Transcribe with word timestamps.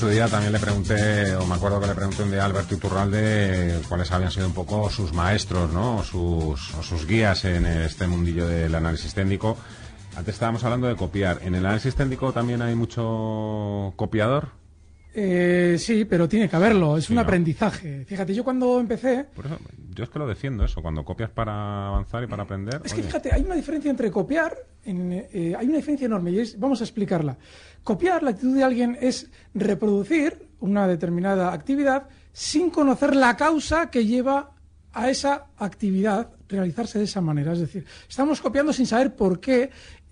su 0.00 0.08
día 0.08 0.28
también 0.28 0.54
le 0.54 0.58
pregunté, 0.58 1.36
o 1.36 1.44
me 1.44 1.56
acuerdo 1.56 1.78
que 1.78 1.86
le 1.86 1.94
pregunté 1.94 2.22
un 2.22 2.30
día 2.30 2.40
a 2.40 2.46
Alberto 2.46 2.74
Iturralde 2.74 3.82
cuáles 3.86 4.10
habían 4.10 4.30
sido 4.30 4.46
un 4.46 4.54
poco 4.54 4.88
sus 4.88 5.12
maestros, 5.12 5.70
¿no? 5.74 5.98
O 5.98 6.02
sus, 6.02 6.74
o 6.74 6.82
sus 6.82 7.06
guías 7.06 7.44
en 7.44 7.66
este 7.66 8.06
mundillo 8.06 8.46
del 8.46 8.74
análisis 8.74 9.12
técnico. 9.12 9.58
Antes 10.16 10.36
estábamos 10.36 10.64
hablando 10.64 10.86
de 10.86 10.96
copiar. 10.96 11.40
¿En 11.42 11.54
el 11.54 11.66
análisis 11.66 11.94
técnico 11.94 12.32
también 12.32 12.62
hay 12.62 12.74
mucho 12.74 13.92
copiador? 13.94 14.48
Eh, 15.12 15.76
sí, 15.78 16.06
pero 16.06 16.26
tiene 16.26 16.48
que 16.48 16.56
haberlo, 16.56 16.96
es 16.96 17.10
un 17.10 17.18
aprendizaje. 17.18 18.06
Fíjate, 18.06 18.32
yo 18.32 18.42
cuando 18.42 18.80
empecé... 18.80 19.26
Por 19.34 19.44
eso, 19.44 19.58
yo 19.92 20.04
es 20.04 20.08
que 20.08 20.18
lo 20.18 20.26
defiendo 20.26 20.64
eso, 20.64 20.80
cuando 20.80 21.04
copias 21.04 21.28
para 21.30 21.88
avanzar 21.88 22.24
y 22.24 22.26
para 22.26 22.44
aprender... 22.44 22.80
Es 22.84 22.94
que 22.94 23.02
fíjate, 23.02 23.34
hay 23.34 23.42
una 23.42 23.56
diferencia 23.56 23.90
entre 23.90 24.10
copiar, 24.10 24.56
eh, 24.84 25.54
hay 25.58 25.66
una 25.66 25.76
diferencia 25.76 26.06
enorme 26.06 26.30
y 26.30 26.54
vamos 26.56 26.80
a 26.80 26.84
explicarla. 26.84 27.36
Copiar, 27.84 28.22
la 28.22 28.30
actitud 28.30 28.54
de 28.54 28.64
alguien 28.64 28.98
es 29.00 29.30
reproducir 29.54 30.48
una 30.60 30.86
determinada 30.86 31.52
actividad 31.52 32.08
sin 32.32 32.70
conocer 32.70 33.16
la 33.16 33.36
causa 33.36 33.90
que 33.90 34.04
lleva 34.04 34.52
a 34.92 35.08
esa 35.08 35.46
actividad 35.56 36.30
realizarse 36.48 36.98
de 36.98 37.04
esa 37.04 37.20
manera. 37.20 37.52
Es 37.52 37.60
decir, 37.60 37.84
estamos 38.08 38.40
copiando 38.40 38.72
sin 38.72 38.86
saber 38.86 39.14
por 39.14 39.40
qué 39.40 39.70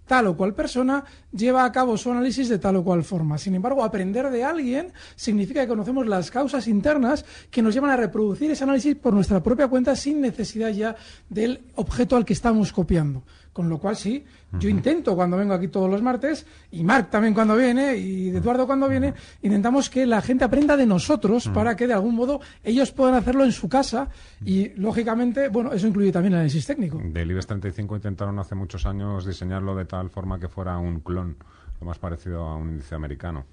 tal 0.08 0.26
o 0.26 0.36
cual 0.36 0.54
persona 0.54 1.04
lleva 1.30 1.64
a 1.64 1.70
cabo 1.70 1.96
su 1.96 2.10
análisis 2.10 2.48
de 2.48 2.58
tal 2.58 2.76
o 2.76 2.84
cual 2.84 3.04
forma. 3.04 3.38
Sin 3.38 3.54
embargo, 3.54 3.84
aprender 3.84 4.30
de 4.30 4.42
alguien 4.42 4.92
significa 5.14 5.60
que 5.60 5.68
conocemos 5.68 6.06
las 6.06 6.30
causas 6.30 6.66
internas 6.66 7.24
que 7.50 7.62
nos 7.62 7.74
llevan 7.74 7.90
a 7.90 7.96
reproducir 7.96 8.50
ese 8.50 8.64
análisis 8.64 8.96
por 8.96 9.12
nuestra 9.12 9.42
propia 9.42 9.68
cuenta 9.68 9.94
sin 9.94 10.20
necesidad 10.20 10.70
ya 10.70 10.96
del 11.28 11.60
objeto 11.76 12.16
al 12.16 12.24
que 12.24 12.32
estamos 12.32 12.72
copiando. 12.72 13.22
Con 13.52 13.68
lo 13.68 13.78
cual, 13.78 13.96
sí, 13.96 14.24
yo 14.52 14.68
intento 14.68 15.14
cuando 15.14 15.36
vengo 15.36 15.52
aquí 15.52 15.68
todos 15.68 15.90
los 15.90 16.00
martes, 16.00 16.46
y 16.70 16.82
Marc 16.82 17.10
también 17.10 17.34
cuando 17.34 17.56
viene, 17.56 17.96
y 17.96 18.30
Eduardo 18.30 18.66
cuando 18.66 18.88
viene, 18.88 19.12
intentamos 19.42 19.90
que 19.90 20.06
la 20.06 20.22
gente 20.22 20.44
aprenda 20.44 20.76
de 20.76 20.86
nosotros 20.86 21.48
para 21.48 21.76
que 21.76 21.86
de 21.86 21.92
algún 21.92 22.14
modo 22.14 22.40
ellos 22.64 22.90
puedan 22.92 23.14
hacerlo 23.14 23.44
en 23.44 23.52
su 23.52 23.68
casa 23.68 24.08
y, 24.44 24.70
lógicamente, 24.70 25.48
bueno, 25.48 25.72
eso 25.72 25.86
incluye 25.86 26.10
también 26.10 26.32
el 26.32 26.38
análisis 26.38 26.66
técnico. 26.66 27.00
Del 27.04 27.30
IBEX 27.30 27.46
35 27.46 27.96
intentaron 27.96 28.38
hace 28.38 28.54
muchos 28.54 28.86
años 28.86 29.26
diseñarlo 29.26 29.76
de 29.76 29.84
tal 29.84 30.08
forma 30.08 30.38
que 30.38 30.48
fuera 30.48 30.78
un 30.78 31.00
clon, 31.00 31.36
lo 31.80 31.86
más 31.86 31.98
parecido 31.98 32.42
a 32.44 32.56
un 32.56 32.70
índice 32.70 32.94
americano, 32.94 33.44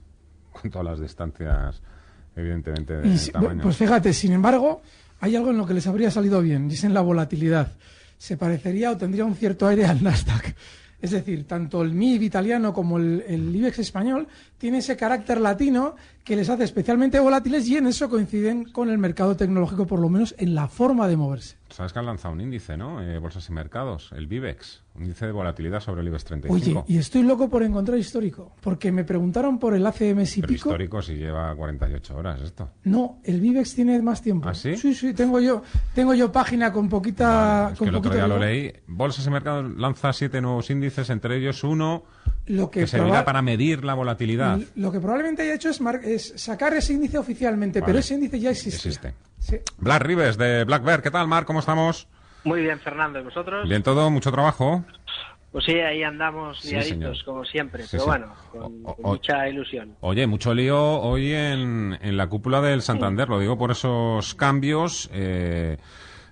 con 0.51 0.71
todas 0.71 0.85
las 0.85 0.99
distancias, 1.01 1.81
evidentemente, 2.35 2.93
de 2.93 3.31
tamaño. 3.31 3.63
Pues 3.63 3.75
fíjate, 3.75 4.13
sin 4.13 4.31
embargo, 4.31 4.81
hay 5.19 5.35
algo 5.35 5.51
en 5.51 5.57
lo 5.57 5.65
que 5.65 5.73
les 5.73 5.87
habría 5.87 6.09
salido 6.09 6.41
bien, 6.41 6.69
y 6.69 6.75
es 6.75 6.83
en 6.83 6.93
la 6.93 7.01
volatilidad. 7.01 7.73
Se 8.17 8.37
parecería 8.37 8.91
o 8.91 8.97
tendría 8.97 9.25
un 9.25 9.35
cierto 9.35 9.67
aire 9.67 9.85
al 9.85 10.01
Nasdaq. 10.01 10.55
Es 11.05 11.11
decir, 11.11 11.45
tanto 11.45 11.83
el 11.83 11.93
MIB 11.93 12.23
italiano 12.23 12.73
como 12.73 12.97
el, 12.97 13.55
IBEX 13.55 13.77
español 13.77 14.27
tiene 14.57 14.79
ese 14.79 14.97
carácter 14.97 15.39
latino 15.39 15.95
que 16.25 16.35
les 16.35 16.49
hace 16.49 16.63
especialmente 16.63 17.19
volátiles 17.19 17.67
y 17.69 17.77
en 17.77 17.85
eso 17.85 18.09
coinciden 18.09 18.65
con 18.65 18.89
el 18.89 18.97
mercado 18.97 19.37
tecnológico, 19.37 19.85
por 19.85 19.99
lo 19.99 20.09
menos 20.09 20.33
en 20.39 20.55
la 20.55 20.67
forma 20.67 21.07
de 21.07 21.15
moverse. 21.15 21.57
Sabes 21.69 21.93
que 21.93 21.99
han 21.99 22.07
lanzado 22.07 22.33
un 22.33 22.41
índice, 22.41 22.75
¿no? 22.77 23.01
Eh, 23.01 23.19
bolsas 23.19 23.47
y 23.49 23.51
mercados, 23.51 24.11
el 24.11 24.25
VIBEX, 24.25 24.81
un 24.95 25.03
índice 25.03 25.27
de 25.27 25.31
volatilidad 25.31 25.81
sobre 25.81 26.01
el 26.01 26.07
IBEX 26.07 26.23
35. 26.23 26.79
Oye, 26.79 26.93
y 26.93 26.97
estoy 26.97 27.21
loco 27.21 27.47
por 27.47 27.61
encontrar 27.61 27.99
histórico, 27.99 28.53
porque 28.61 28.91
me 28.91 29.03
preguntaron 29.03 29.59
por 29.59 29.75
el 29.75 29.85
y 29.85 29.91
Pero 29.91 30.25
pico. 30.25 30.53
histórico 30.53 31.01
si 31.03 31.13
lleva 31.13 31.55
48 31.55 32.17
horas 32.17 32.41
esto. 32.41 32.71
No, 32.85 33.19
el 33.23 33.39
VIBEX 33.39 33.75
tiene 33.75 34.01
más 34.01 34.23
tiempo. 34.23 34.49
¿Ah, 34.49 34.55
sí? 34.55 34.75
Sí, 34.77 34.95
sí, 34.95 35.13
tengo 35.13 35.39
yo, 35.39 35.61
tengo 35.93 36.15
yo 36.15 36.31
página 36.31 36.73
con 36.73 36.89
poquita... 36.89 37.61
Vale, 37.65 37.73
es 37.73 37.77
con 37.77 37.85
que 37.85 37.89
el 37.89 37.95
otro 37.97 38.13
día 38.15 38.27
lo 38.27 38.39
leí. 38.39 38.73
Bolsas 38.87 39.27
y 39.27 39.29
mercados 39.29 39.71
lanza 39.77 40.11
siete 40.11 40.41
nuevos 40.41 40.71
índices, 40.71 41.11
entre 41.11 41.37
ellos 41.37 41.63
uno 41.63 42.03
Lo 42.47 42.69
que, 42.69 42.81
que 42.81 42.87
servirá 42.87 43.25
para 43.25 43.41
medir 43.41 43.83
la 43.83 43.93
volatilidad. 43.95 44.59
Lo 44.75 44.91
que 44.91 44.99
probablemente 44.99 45.41
haya 45.41 45.55
hecho 45.55 45.69
es, 45.69 45.81
mar- 45.81 46.01
es 46.03 46.33
sacar 46.35 46.73
ese 46.73 46.93
índice 46.93 47.17
oficialmente, 47.17 47.79
Vale. 47.81 47.89
pero 47.89 47.99
ese 47.99 48.13
índice 48.15 48.39
ya 48.39 48.51
existe. 48.51 48.89
Existe. 48.89 49.13
Sí. 49.39 49.57
Black 49.77 50.01
Rives 50.03 50.37
de 50.37 50.63
Black 50.63 50.83
Bear, 50.83 51.01
¿qué 51.01 51.11
tal, 51.11 51.27
Mar? 51.27 51.45
¿Cómo 51.45 51.59
estamos? 51.59 52.07
Muy 52.43 52.61
bien, 52.61 52.79
Fernando. 52.79 53.19
¿Y 53.19 53.23
vosotros? 53.23 53.67
Bien 53.67 53.81
todo, 53.81 54.09
mucho 54.11 54.31
trabajo. 54.31 54.85
Pues 55.51 55.65
sí, 55.65 55.73
ahí 55.79 56.03
andamos 56.03 56.59
Sí, 56.59 56.71
liaditos, 56.71 56.89
señor. 57.19 57.25
como 57.25 57.45
siempre. 57.45 57.83
Sí, 57.83 57.89
pero 57.91 58.03
sí. 58.03 58.09
bueno, 58.09 58.33
con, 58.51 58.61
O- 58.83 58.95
con 58.95 59.05
o- 59.05 59.07
mucha 59.13 59.47
ilusión. 59.47 59.95
Oye, 60.01 60.27
mucho 60.27 60.53
lío 60.53 60.77
hoy 60.99 61.31
en, 61.33 61.97
en 62.01 62.17
la 62.17 62.27
cúpula 62.27 62.61
del 62.61 62.81
Santander, 62.81 63.29
lo 63.29 63.39
digo 63.39 63.57
por 63.57 63.71
esos 63.71 64.35
cambios. 64.35 65.09
eh, 65.13 65.77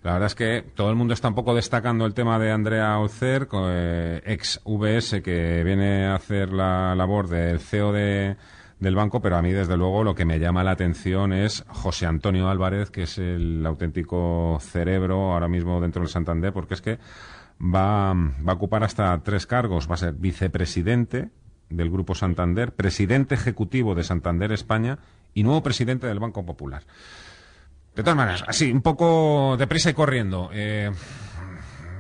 la 0.03 0.13
verdad 0.13 0.27
es 0.27 0.35
que 0.35 0.65
todo 0.75 0.89
el 0.89 0.97
mundo 0.97 1.13
está 1.13 1.29
un 1.29 1.35
poco 1.35 1.55
destacando 1.55 2.05
el 2.05 2.13
tema 2.13 2.37
de 2.37 2.51
Andrea 2.51 2.99
Ocer, 2.99 3.47
eh, 3.53 4.21
ex 4.25 4.59
VS, 4.65 5.21
que 5.21 5.63
viene 5.63 6.07
a 6.07 6.15
hacer 6.15 6.51
la 6.51 6.93
labor 6.93 7.29
del 7.29 7.61
CEO 7.61 7.93
de, 7.93 8.35
del 8.81 8.95
banco, 8.95 9.21
pero 9.21 9.37
a 9.37 9.41
mí, 9.41 9.53
desde 9.53 9.77
luego, 9.77 10.03
lo 10.03 10.13
que 10.13 10.25
me 10.25 10.39
llama 10.39 10.61
la 10.65 10.71
atención 10.71 11.31
es 11.31 11.63
José 11.69 12.05
Antonio 12.05 12.49
Álvarez, 12.49 12.91
que 12.91 13.03
es 13.03 13.17
el 13.17 13.65
auténtico 13.65 14.57
cerebro 14.59 15.31
ahora 15.31 15.47
mismo 15.47 15.79
dentro 15.79 16.01
del 16.01 16.09
Santander, 16.09 16.51
porque 16.51 16.73
es 16.73 16.81
que 16.81 16.99
va, 17.61 18.13
va 18.13 18.51
a 18.51 18.55
ocupar 18.55 18.83
hasta 18.83 19.17
tres 19.23 19.47
cargos. 19.47 19.89
Va 19.89 19.93
a 19.93 19.97
ser 19.97 20.15
vicepresidente 20.15 21.29
del 21.69 21.89
Grupo 21.89 22.13
Santander, 22.13 22.73
presidente 22.73 23.35
ejecutivo 23.35 23.95
de 23.95 24.03
Santander 24.03 24.51
España 24.51 24.99
y 25.33 25.43
nuevo 25.43 25.63
presidente 25.63 26.07
del 26.07 26.19
Banco 26.19 26.45
Popular. 26.45 26.83
De 27.95 28.01
todas 28.01 28.17
maneras, 28.17 28.43
así, 28.47 28.71
un 28.71 28.81
poco 28.81 29.55
deprisa 29.57 29.89
y 29.91 29.93
corriendo. 29.93 30.49
eh, 30.51 30.89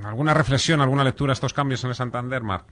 ¿Alguna 0.03 0.33
reflexión, 0.33 0.81
alguna 0.81 1.03
lectura 1.03 1.31
a 1.31 1.33
estos 1.33 1.53
cambios 1.53 1.83
en 1.83 1.89
el 1.91 1.95
Santander, 1.95 2.41
Marc? 2.41 2.67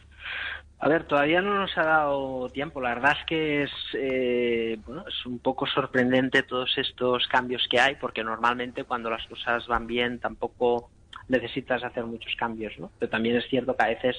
A 0.79 0.89
ver, 0.89 1.05
todavía 1.05 1.41
no 1.41 1.59
nos 1.59 1.77
ha 1.77 1.83
dado 1.83 2.49
tiempo. 2.49 2.81
La 2.81 2.95
verdad 2.95 3.15
es 3.19 3.25
que 3.27 3.63
es, 3.63 3.71
eh, 3.93 4.79
bueno, 4.85 5.05
es 5.07 5.25
un 5.27 5.37
poco 5.39 5.67
sorprendente 5.67 6.41
todos 6.43 6.71
estos 6.77 7.27
cambios 7.27 7.67
que 7.69 7.79
hay, 7.79 7.95
porque 7.95 8.23
normalmente 8.23 8.83
cuando 8.83 9.09
las 9.11 9.25
cosas 9.27 9.67
van 9.67 9.85
bien 9.85 10.19
tampoco 10.19 10.89
necesitas 11.27 11.83
hacer 11.83 12.03
muchos 12.05 12.33
cambios, 12.35 12.73
¿no? 12.79 12.91
Pero 12.97 13.11
también 13.11 13.37
es 13.37 13.45
cierto 13.47 13.75
que 13.77 13.83
a 13.85 13.89
veces 13.89 14.15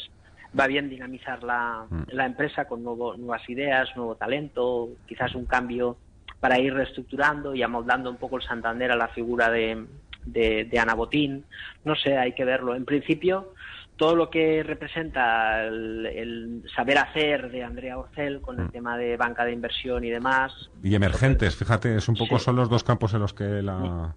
va 0.58 0.68
bien 0.68 0.88
dinamizar 0.88 1.42
la, 1.42 1.86
la 2.06 2.26
empresa 2.26 2.66
con 2.66 2.82
nuevo- 2.84 3.16
nuevas 3.16 3.42
ideas, 3.48 3.88
nuevo 3.96 4.14
talento, 4.14 4.88
quizás 5.06 5.34
un 5.34 5.46
cambio 5.46 5.98
para 6.42 6.58
ir 6.58 6.74
reestructurando 6.74 7.54
y 7.54 7.62
amoldando 7.62 8.10
un 8.10 8.16
poco 8.16 8.34
el 8.36 8.42
Santander 8.42 8.90
a 8.90 8.96
la 8.96 9.06
figura 9.06 9.48
de, 9.48 9.86
de, 10.26 10.64
de 10.64 10.78
Ana 10.80 10.94
Botín. 10.94 11.44
No 11.84 11.94
sé, 11.94 12.18
hay 12.18 12.32
que 12.32 12.44
verlo. 12.44 12.74
En 12.74 12.84
principio, 12.84 13.54
todo 13.96 14.16
lo 14.16 14.28
que 14.28 14.64
representa 14.64 15.62
el, 15.62 16.04
el 16.06 16.64
saber 16.74 16.98
hacer 16.98 17.48
de 17.52 17.62
Andrea 17.62 17.96
Orcel 17.96 18.40
con 18.40 18.58
el 18.58 18.72
tema 18.72 18.98
de 18.98 19.16
banca 19.16 19.44
de 19.44 19.52
inversión 19.52 20.02
y 20.02 20.10
demás, 20.10 20.68
Y 20.82 20.92
emergentes, 20.96 21.54
fíjate, 21.54 21.94
es 21.94 22.08
un 22.08 22.16
poco 22.16 22.40
Sí. 22.40 22.46
son 22.46 22.56
los 22.56 22.68
dos 22.68 22.82
campos 22.82 23.14
en 23.14 23.20
los 23.20 23.32
que 23.32 23.62
la... 23.62 24.16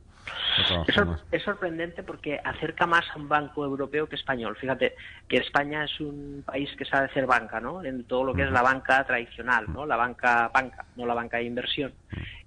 Es, 1.32 1.44
sorprendente 1.44 2.04
porque 2.04 2.40
acerca 2.44 2.86
más 2.86 3.06
a 3.14 3.18
un 3.18 3.28
banco 3.28 3.66
europeo 3.66 4.08
que 4.08 4.16
español. 4.16 4.56
Fíjate 4.56 4.96
que 5.28 5.38
España 5.38 5.84
es 5.84 6.00
un 6.00 6.44
país 6.46 6.70
que 6.78 6.86
sabe 6.86 7.06
hacer 7.06 7.26
banca, 7.26 7.60
¿no? 7.60 7.84
En 7.84 8.04
todo 8.06 8.24
lo 8.24 8.34
que 8.34 8.44
es 8.44 8.52
la 8.52 8.62
banca 8.62 9.04
tradicional, 9.06 9.66
¿no? 9.72 9.86
La 9.86 9.96
banca 9.96 10.50
banca, 10.54 10.86
no 10.96 11.06
la 11.06 11.14
banca 11.14 11.38
de 11.38 11.44
inversión. 11.44 11.94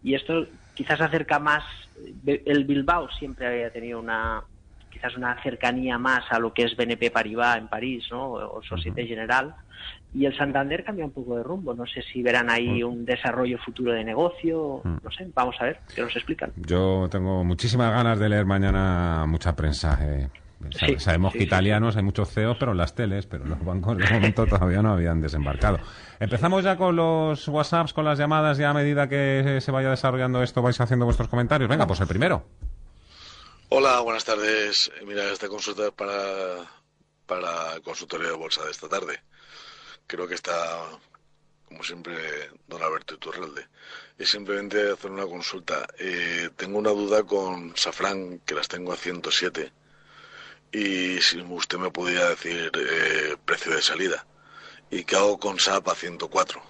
Y 0.03 0.15
esto 0.15 0.47
quizás 0.75 1.01
acerca 1.01 1.39
más. 1.39 1.65
El 2.27 2.65
Bilbao 2.65 3.11
siempre 3.11 3.47
había 3.47 3.71
tenido 3.71 3.99
una 3.99 4.43
quizás 4.91 5.17
una 5.17 5.41
cercanía 5.43 5.99
más 5.99 6.25
a 6.31 6.39
lo 6.39 6.53
que 6.53 6.65
es 6.65 6.77
BNP 6.77 7.11
Paribas 7.11 7.59
en 7.59 7.69
París, 7.69 8.07
¿no? 8.11 8.31
O 8.33 8.63
Societe 8.63 9.07
General 9.07 9.55
y 10.15 10.25
el 10.25 10.37
Santander 10.37 10.85
cambia 10.85 11.05
un 11.05 11.13
poco 11.13 11.37
de 11.37 11.43
rumbo. 11.43 11.75
No 11.75 11.87
sé 11.87 12.03
si 12.03 12.23
verán 12.23 12.51
ahí 12.51 12.83
un 12.83 13.05
desarrollo 13.05 13.59
futuro 13.59 13.93
de 13.93 14.05
negocio, 14.05 14.81
mm. 14.85 14.97
no 15.03 15.11
sé, 15.11 15.29
vamos 15.35 15.57
a 15.61 15.65
ver, 15.65 15.81
que 15.95 16.03
nos 16.03 16.15
explican. 16.17 16.53
Yo 16.57 17.09
tengo 17.11 17.45
muchísimas 17.45 17.93
ganas 17.93 18.19
de 18.19 18.29
leer 18.29 18.47
mañana 18.47 19.27
mucha 19.27 19.55
prensa. 19.55 19.99
Eh. 20.03 20.29
Sabemos 20.99 21.33
que 21.35 21.45
italianos 21.45 21.97
hay 21.97 22.03
muchos 22.03 22.31
CEOs, 22.31 22.57
pero 22.59 22.73
en 22.73 22.79
las 22.79 22.95
teles, 22.95 23.27
pero 23.27 23.45
los 23.45 23.65
bancos 23.65 23.97
de 23.97 24.11
momento 24.11 24.45
todavía 24.49 24.83
no 24.83 24.93
habían 24.93 25.21
desembarcado. 25.21 25.79
Empezamos 26.19 26.65
ya 26.65 26.77
con 26.77 26.97
los 26.97 27.47
WhatsApps, 27.47 27.93
con 27.93 28.05
las 28.05 28.19
llamadas, 28.19 28.59
ya 28.59 28.71
a 28.71 28.75
medida 28.75 29.09
que 29.09 29.61
se 29.61 29.71
vaya 29.71 29.91
desarrollando 29.91 30.43
esto 30.43 30.63
vais 30.63 30.81
haciendo 30.81 31.05
vuestros 31.05 31.29
comentarios. 31.29 31.69
Venga, 31.69 31.87
pues 31.87 32.01
el 32.01 32.09
primero. 32.09 32.45
Hola, 33.69 34.01
buenas 34.01 34.25
tardes. 34.25 34.91
Mira, 35.07 35.31
esta 35.31 35.47
consulta 35.47 35.87
es 35.87 35.93
para, 35.93 36.13
para 37.27 37.75
el 37.77 37.83
consultorio 37.83 38.29
de 38.29 38.37
bolsa 38.37 38.65
de 38.65 38.71
esta 38.71 38.89
tarde 38.89 39.21
creo 40.09 40.27
que 40.27 40.35
está, 40.35 40.89
como 41.67 41.85
siempre, 41.85 42.51
don 42.67 42.83
Alberto 42.83 43.15
Iturralde. 43.15 43.69
Y 44.19 44.25
simplemente 44.25 44.91
hacer 44.91 45.13
una 45.13 45.27
consulta. 45.27 45.87
Eh, 45.99 46.51
tengo 46.57 46.79
una 46.79 46.91
duda 46.91 47.23
con 47.23 47.77
Safran, 47.77 48.41
que 48.41 48.55
las 48.57 48.67
tengo 48.67 48.93
a 48.93 48.97
107. 48.97 49.73
Y 50.73 51.21
si 51.21 51.41
usted 51.41 51.79
me 51.79 51.91
pudiera 51.91 52.31
decir 52.31 52.73
eh, 52.75 53.37
precio 53.45 53.73
de 53.77 53.83
salida. 53.83 54.27
¿Y 54.91 55.05
qué 55.05 55.17
hago 55.17 55.39
con 55.39 55.61
SAP 55.61 55.89
a 55.89 55.95
104? 55.95 56.61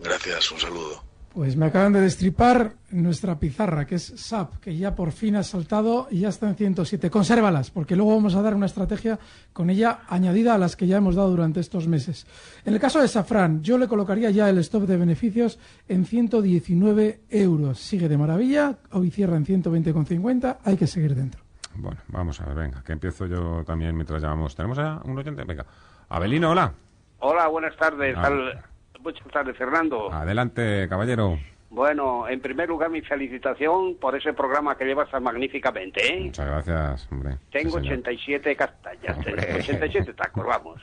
Gracias, 0.00 0.52
un 0.52 0.60
saludo. 0.60 1.07
Pues 1.32 1.56
me 1.56 1.66
acaban 1.66 1.92
de 1.92 2.00
destripar 2.00 2.72
nuestra 2.90 3.38
pizarra, 3.38 3.86
que 3.86 3.96
es 3.96 4.14
SAP, 4.16 4.56
que 4.60 4.76
ya 4.76 4.94
por 4.94 5.12
fin 5.12 5.36
ha 5.36 5.42
saltado 5.42 6.08
y 6.10 6.20
ya 6.20 6.30
está 6.30 6.48
en 6.48 6.56
107. 6.56 7.10
Consérvalas, 7.10 7.70
porque 7.70 7.94
luego 7.94 8.14
vamos 8.14 8.34
a 8.34 8.42
dar 8.42 8.54
una 8.54 8.66
estrategia 8.66 9.18
con 9.52 9.68
ella 9.70 10.00
añadida 10.08 10.54
a 10.54 10.58
las 10.58 10.74
que 10.74 10.86
ya 10.86 10.96
hemos 10.96 11.14
dado 11.14 11.30
durante 11.30 11.60
estos 11.60 11.86
meses. 11.86 12.26
En 12.64 12.74
el 12.74 12.80
caso 12.80 13.00
de 13.00 13.08
Safran, 13.08 13.62
yo 13.62 13.76
le 13.78 13.86
colocaría 13.88 14.30
ya 14.30 14.48
el 14.48 14.58
stop 14.58 14.84
de 14.84 14.96
beneficios 14.96 15.58
en 15.86 16.06
119 16.06 17.20
euros. 17.28 17.78
Sigue 17.78 18.08
de 18.08 18.16
maravilla, 18.16 18.78
hoy 18.92 19.10
cierra 19.10 19.36
en 19.36 19.44
120,50, 19.44 20.58
hay 20.64 20.76
que 20.76 20.86
seguir 20.86 21.14
dentro. 21.14 21.42
Bueno, 21.74 22.00
vamos 22.08 22.40
a 22.40 22.46
ver, 22.46 22.56
venga, 22.56 22.82
que 22.82 22.92
empiezo 22.92 23.26
yo 23.26 23.62
también 23.64 23.94
mientras 23.94 24.22
llamamos. 24.22 24.56
¿Tenemos 24.56 24.78
a 24.78 25.00
un 25.04 25.16
oyente? 25.18 25.44
Venga. 25.44 25.64
Abelino, 26.08 26.50
hola. 26.50 26.72
Hola, 27.20 27.48
buenas 27.48 27.76
tardes. 27.76 28.16
Ah. 28.16 28.62
Muchas 29.02 29.28
tardes, 29.28 29.56
Fernando. 29.56 30.12
Adelante, 30.12 30.86
caballero. 30.88 31.38
Bueno, 31.70 32.26
en 32.28 32.40
primer 32.40 32.68
lugar, 32.68 32.90
mi 32.90 33.02
felicitación 33.02 33.96
por 33.96 34.16
ese 34.16 34.32
programa 34.32 34.76
que 34.76 34.86
llevas 34.86 35.10
tan 35.10 35.22
magníficamente, 35.22 36.14
¿eh? 36.14 36.20
Muchas 36.24 36.46
gracias, 36.46 37.12
hombre. 37.12 37.36
Tengo 37.52 37.76
87 37.76 38.56
castañas, 38.56 39.18
87 39.18 40.12
tacos, 40.16 40.46
vamos. 40.46 40.80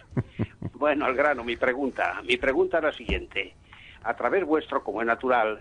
bueno, 0.73 1.06
al 1.06 1.15
grano, 1.15 1.44
mi 1.44 1.56
pregunta. 1.56 2.21
Mi 2.23 2.38
pregunta 2.38 2.77
es 2.77 2.83
la 2.83 2.94
siguiente. 2.94 3.56
A 4.03 4.13
través 4.13 4.45
vuestro, 4.45 4.83
como 4.83 5.01
es 5.01 5.07
natural, 5.07 5.59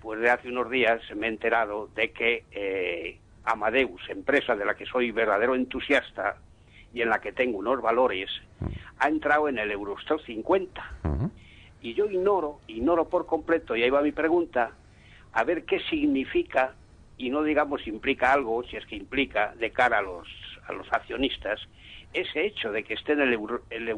pues 0.00 0.20
de 0.20 0.30
hace 0.30 0.48
unos 0.48 0.70
días 0.70 1.00
me 1.16 1.26
he 1.26 1.30
enterado 1.30 1.88
de 1.96 2.12
que 2.12 2.44
eh, 2.52 3.18
Amadeus, 3.44 4.08
empresa 4.08 4.54
de 4.54 4.64
la 4.64 4.74
que 4.74 4.86
soy 4.86 5.10
verdadero 5.10 5.56
entusiasta 5.56 6.36
y 6.94 7.02
en 7.02 7.08
la 7.08 7.20
que 7.20 7.32
tengo 7.32 7.58
unos 7.58 7.82
valores, 7.82 8.30
ha 8.98 9.08
entrado 9.08 9.48
en 9.48 9.58
el 9.58 9.72
Eurostock 9.72 10.24
50. 10.24 10.82
Y 11.82 11.94
yo 11.94 12.06
ignoro, 12.06 12.60
ignoro 12.68 13.08
por 13.08 13.26
completo, 13.26 13.76
y 13.76 13.82
ahí 13.82 13.90
va 13.90 14.02
mi 14.02 14.12
pregunta, 14.12 14.70
a 15.32 15.44
ver 15.44 15.64
qué 15.64 15.80
significa, 15.90 16.74
y 17.18 17.30
no 17.30 17.42
digamos 17.42 17.86
implica 17.86 18.32
algo, 18.32 18.62
si 18.64 18.76
es 18.76 18.86
que 18.86 18.96
implica, 18.96 19.54
de 19.58 19.70
cara 19.70 19.98
a 19.98 20.02
los, 20.02 20.28
a 20.68 20.72
los 20.72 20.86
accionistas, 20.92 21.60
ese 22.12 22.46
hecho 22.46 22.70
de 22.70 22.84
que 22.84 22.94
esté 22.94 23.12
en 23.12 23.22
el, 23.22 23.32
Euro, 23.32 23.62
el 23.70 23.88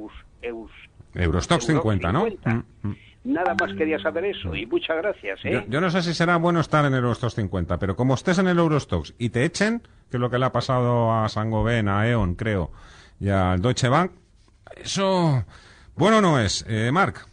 Eurostock 1.14 1.60
50, 1.60 2.12
¿no? 2.12 2.26
Mm, 2.26 2.88
mm. 2.88 2.96
Nada 3.24 3.54
más 3.58 3.72
quería 3.74 3.98
saber 3.98 4.26
eso 4.26 4.54
y 4.54 4.66
muchas 4.66 4.98
gracias. 4.98 5.40
¿eh? 5.44 5.64
Yo, 5.68 5.80
no 5.80 5.90
sé 5.90 6.02
si 6.02 6.12
será 6.12 6.36
bueno 6.36 6.60
estar 6.60 6.84
en 6.84 6.92
el 6.92 7.02
Eurostock 7.02 7.30
50, 7.30 7.78
pero 7.78 7.96
como 7.96 8.14
estés 8.14 8.38
en 8.38 8.48
el 8.48 8.58
Eurostock 8.58 9.08
y 9.18 9.30
te 9.30 9.44
echen, 9.44 9.80
que 10.10 10.18
es 10.18 10.20
lo 10.20 10.28
que 10.28 10.38
le 10.38 10.44
ha 10.44 10.52
pasado 10.52 11.10
a 11.10 11.28
Sangoven, 11.30 11.88
a 11.88 12.06
E.ON, 12.06 12.34
creo, 12.34 12.70
y 13.18 13.30
al 13.30 13.62
Deutsche 13.62 13.88
Bank, 13.88 14.12
eso 14.76 15.44
bueno 15.96 16.20
no 16.20 16.38
es. 16.38 16.66
Eh, 16.68 16.90
Marc. 16.92 17.26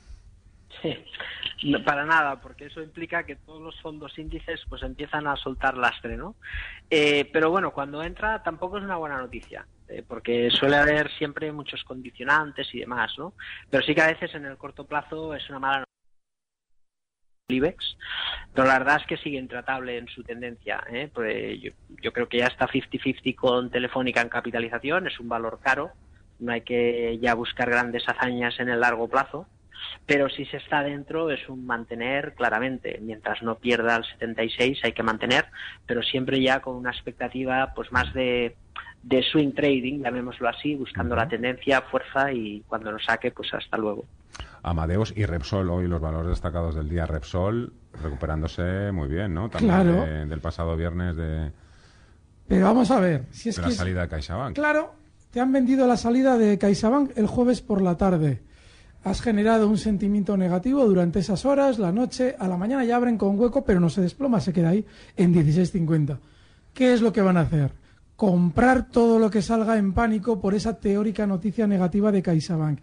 para 1.85 2.05
nada, 2.05 2.41
porque 2.41 2.65
eso 2.65 2.81
implica 2.81 3.23
que 3.23 3.35
todos 3.35 3.61
los 3.61 3.79
fondos 3.81 4.17
índices 4.17 4.61
pues 4.67 4.83
empiezan 4.83 5.27
a 5.27 5.35
soltar 5.35 5.77
lastre, 5.77 6.17
¿no? 6.17 6.35
Eh, 6.89 7.29
pero 7.31 7.49
bueno, 7.49 7.71
cuando 7.71 8.03
entra 8.03 8.41
tampoco 8.43 8.77
es 8.77 8.83
una 8.83 8.97
buena 8.97 9.17
noticia, 9.17 9.65
eh, 9.87 10.03
porque 10.07 10.49
suele 10.49 10.77
haber 10.77 11.11
siempre 11.11 11.51
muchos 11.51 11.83
condicionantes 11.83 12.73
y 12.73 12.79
demás, 12.79 13.13
¿no? 13.17 13.33
Pero 13.69 13.83
sí 13.83 13.93
que 13.93 14.01
a 14.01 14.07
veces 14.07 14.33
en 14.35 14.45
el 14.45 14.57
corto 14.57 14.85
plazo 14.85 15.35
es 15.35 15.47
una 15.49 15.59
mala 15.59 15.77
noticia. 15.79 15.91
IBEX, 17.49 17.97
pero 18.53 18.65
la 18.65 18.79
verdad 18.79 19.01
es 19.01 19.07
que 19.07 19.17
sigue 19.17 19.37
intratable 19.37 19.97
en 19.97 20.07
su 20.07 20.23
tendencia. 20.23 20.81
¿eh? 20.89 21.09
Pues 21.13 21.59
yo, 21.61 21.71
yo 22.01 22.13
creo 22.13 22.29
que 22.29 22.37
ya 22.37 22.47
está 22.47 22.65
50-50 22.65 23.35
con 23.35 23.69
Telefónica 23.69 24.21
en 24.21 24.29
capitalización, 24.29 25.07
es 25.07 25.19
un 25.19 25.27
valor 25.27 25.59
caro, 25.61 25.91
no 26.39 26.53
hay 26.53 26.61
que 26.61 27.19
ya 27.21 27.33
buscar 27.33 27.69
grandes 27.69 28.07
hazañas 28.07 28.57
en 28.61 28.69
el 28.69 28.79
largo 28.79 29.09
plazo 29.09 29.47
pero 30.05 30.29
si 30.29 30.45
se 30.45 30.57
está 30.57 30.83
dentro 30.83 31.29
es 31.31 31.47
un 31.49 31.65
mantener 31.65 32.33
claramente. 32.35 32.99
Mientras 33.01 33.41
no 33.41 33.55
pierda 33.55 33.95
el 33.97 34.05
76 34.05 34.79
hay 34.83 34.93
que 34.93 35.03
mantener, 35.03 35.45
pero 35.85 36.01
siempre 36.03 36.41
ya 36.41 36.61
con 36.61 36.75
una 36.75 36.91
expectativa 36.91 37.73
pues 37.75 37.91
más 37.91 38.13
de, 38.13 38.55
de 39.03 39.23
swing 39.23 39.53
trading, 39.53 40.03
llamémoslo 40.03 40.47
así, 40.47 40.75
buscando 40.75 41.15
la 41.15 41.27
tendencia, 41.27 41.81
fuerza 41.81 42.31
y 42.31 42.61
cuando 42.67 42.91
lo 42.91 42.99
saque, 42.99 43.31
pues 43.31 43.53
hasta 43.53 43.77
luego. 43.77 44.05
Amadeus 44.63 45.13
y 45.15 45.25
Repsol, 45.25 45.69
hoy 45.69 45.87
los 45.87 45.99
valores 45.99 46.29
destacados 46.29 46.75
del 46.75 46.87
día. 46.87 47.05
Repsol 47.05 47.73
recuperándose 48.01 48.91
muy 48.91 49.07
bien, 49.07 49.33
¿no? 49.33 49.49
También 49.49 50.29
del 50.29 50.39
pasado 50.39 50.75
viernes 50.75 51.15
de... 51.15 51.51
Pero 52.47 52.65
vamos 52.65 52.91
a 52.91 52.99
ver, 52.99 53.25
si 53.31 53.49
es 53.49 53.55
de 53.55 53.61
la 53.61 53.71
salida 53.71 54.01
de 54.01 54.09
CaixaBank. 54.09 54.55
Claro, 54.55 54.93
te 55.31 55.39
han 55.39 55.51
vendido 55.51 55.87
la 55.87 55.97
salida 55.97 56.37
de 56.37 56.57
CaixaBank 56.57 57.17
el 57.17 57.27
jueves 57.27 57.61
por 57.61 57.81
la 57.81 57.97
tarde. 57.97 58.41
Has 59.03 59.21
generado 59.21 59.67
un 59.67 59.79
sentimiento 59.79 60.37
negativo 60.37 60.85
durante 60.85 61.19
esas 61.19 61.43
horas, 61.45 61.79
la 61.79 61.91
noche, 61.91 62.35
a 62.37 62.47
la 62.47 62.55
mañana 62.55 62.85
ya 62.85 62.97
abren 62.97 63.17
con 63.17 63.39
hueco, 63.39 63.63
pero 63.63 63.79
no 63.79 63.89
se 63.89 64.01
desploma, 64.01 64.39
se 64.39 64.53
queda 64.53 64.69
ahí 64.69 64.85
en 65.17 65.33
16.50. 65.33 66.19
¿Qué 66.73 66.93
es 66.93 67.01
lo 67.01 67.11
que 67.11 67.21
van 67.21 67.37
a 67.37 67.41
hacer? 67.41 67.71
Comprar 68.15 68.89
todo 68.89 69.17
lo 69.17 69.31
que 69.31 69.41
salga 69.41 69.79
en 69.79 69.93
pánico 69.93 70.39
por 70.39 70.53
esa 70.53 70.79
teórica 70.79 71.25
noticia 71.25 71.65
negativa 71.65 72.11
de 72.11 72.21
CaixaBank. 72.21 72.79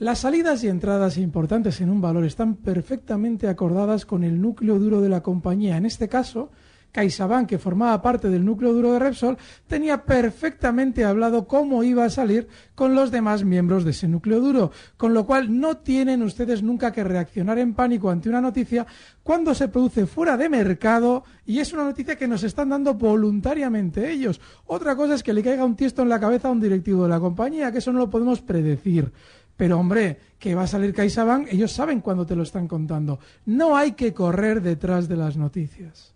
Las 0.00 0.18
salidas 0.20 0.64
y 0.64 0.68
entradas 0.68 1.16
importantes 1.18 1.80
en 1.80 1.90
un 1.90 2.00
valor 2.00 2.24
están 2.24 2.56
perfectamente 2.56 3.46
acordadas 3.46 4.04
con 4.06 4.24
el 4.24 4.40
núcleo 4.40 4.80
duro 4.80 5.00
de 5.00 5.08
la 5.08 5.22
compañía. 5.22 5.76
En 5.76 5.86
este 5.86 6.08
caso, 6.08 6.50
CaixaBank, 6.92 7.48
que 7.48 7.58
formaba 7.58 8.02
parte 8.02 8.28
del 8.28 8.44
núcleo 8.44 8.72
duro 8.72 8.92
de 8.92 8.98
Repsol, 8.98 9.38
tenía 9.66 10.04
perfectamente 10.04 11.04
hablado 11.04 11.46
cómo 11.46 11.82
iba 11.82 12.04
a 12.04 12.10
salir 12.10 12.48
con 12.74 12.94
los 12.94 13.10
demás 13.10 13.44
miembros 13.44 13.84
de 13.84 13.92
ese 13.92 14.08
núcleo 14.08 14.40
duro, 14.40 14.72
con 14.96 15.14
lo 15.14 15.26
cual 15.26 15.60
no 15.60 15.78
tienen 15.78 16.22
ustedes 16.22 16.62
nunca 16.62 16.92
que 16.92 17.04
reaccionar 17.04 17.58
en 17.58 17.74
pánico 17.74 18.10
ante 18.10 18.28
una 18.28 18.40
noticia 18.40 18.86
cuando 19.22 19.54
se 19.54 19.68
produce 19.68 20.06
fuera 20.06 20.36
de 20.36 20.48
mercado 20.48 21.24
y 21.46 21.60
es 21.60 21.72
una 21.72 21.84
noticia 21.84 22.16
que 22.16 22.28
nos 22.28 22.42
están 22.42 22.70
dando 22.70 22.94
voluntariamente 22.94 24.10
ellos. 24.10 24.40
Otra 24.66 24.96
cosa 24.96 25.14
es 25.14 25.22
que 25.22 25.32
le 25.32 25.42
caiga 25.42 25.64
un 25.64 25.76
tiesto 25.76 26.02
en 26.02 26.08
la 26.08 26.20
cabeza 26.20 26.48
a 26.48 26.52
un 26.52 26.60
directivo 26.60 27.04
de 27.04 27.10
la 27.10 27.20
compañía, 27.20 27.70
que 27.70 27.78
eso 27.78 27.92
no 27.92 27.98
lo 27.98 28.10
podemos 28.10 28.40
predecir. 28.40 29.12
Pero 29.56 29.78
hombre, 29.78 30.18
que 30.38 30.54
va 30.54 30.62
a 30.62 30.66
salir 30.66 30.94
CaixaBank, 30.94 31.48
ellos 31.52 31.72
saben 31.72 32.00
cuándo 32.00 32.24
te 32.24 32.34
lo 32.34 32.44
están 32.44 32.66
contando. 32.66 33.18
No 33.44 33.76
hay 33.76 33.92
que 33.92 34.14
correr 34.14 34.62
detrás 34.62 35.06
de 35.06 35.16
las 35.16 35.36
noticias. 35.36 36.14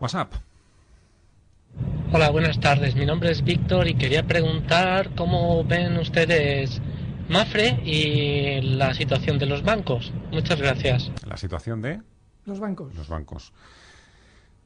WhatsApp. 0.00 0.32
Hola, 2.12 2.30
buenas 2.30 2.58
tardes. 2.58 2.96
Mi 2.96 3.06
nombre 3.06 3.30
es 3.30 3.44
Víctor 3.44 3.86
y 3.86 3.94
quería 3.94 4.24
preguntar 4.24 5.10
cómo 5.14 5.62
ven 5.62 5.98
ustedes 5.98 6.80
Mafre 7.28 7.80
y 7.84 8.60
la 8.62 8.94
situación 8.94 9.38
de 9.38 9.46
los 9.46 9.62
bancos. 9.62 10.12
Muchas 10.32 10.60
gracias. 10.60 11.12
¿La 11.26 11.36
situación 11.36 11.82
de? 11.82 12.00
Los 12.46 12.58
bancos. 12.58 12.94
Los 12.96 13.08
bancos. 13.08 13.52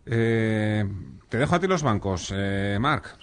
Eh, 0.06 0.84
te 1.28 1.36
dejo 1.36 1.54
a 1.54 1.60
ti 1.60 1.66
los 1.66 1.82
bancos, 1.82 2.32
eh, 2.34 2.78
Marc. 2.80 3.18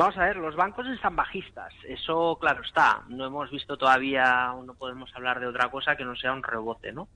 Vamos 0.00 0.16
a 0.16 0.24
ver, 0.24 0.36
los 0.38 0.56
bancos 0.56 0.86
están 0.86 1.14
bajistas, 1.14 1.74
eso 1.86 2.38
claro 2.40 2.62
está. 2.62 3.02
No 3.10 3.26
hemos 3.26 3.50
visto 3.50 3.76
todavía, 3.76 4.50
no 4.64 4.72
podemos 4.72 5.14
hablar 5.14 5.40
de 5.40 5.46
otra 5.46 5.70
cosa 5.70 5.94
que 5.94 6.06
no 6.06 6.16
sea 6.16 6.32
un 6.32 6.42
rebote, 6.42 6.90
¿no? 6.90 7.08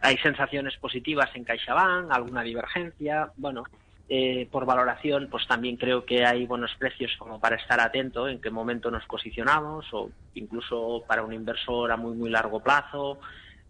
Hay 0.00 0.16
sensaciones 0.16 0.74
positivas 0.78 1.28
en 1.34 1.44
CaixaBank, 1.44 2.10
alguna 2.10 2.40
divergencia, 2.40 3.30
bueno, 3.36 3.64
eh, 4.08 4.48
por 4.50 4.64
valoración, 4.64 5.28
pues 5.30 5.46
también 5.46 5.76
creo 5.76 6.06
que 6.06 6.24
hay 6.24 6.46
buenos 6.46 6.74
precios 6.78 7.14
como 7.18 7.38
para 7.38 7.56
estar 7.56 7.78
atento 7.78 8.26
en 8.26 8.40
qué 8.40 8.48
momento 8.48 8.90
nos 8.90 9.04
posicionamos 9.04 9.84
o 9.92 10.10
incluso 10.32 11.04
para 11.06 11.22
un 11.22 11.34
inversor 11.34 11.92
a 11.92 11.98
muy 11.98 12.16
muy 12.16 12.30
largo 12.30 12.60
plazo 12.60 13.20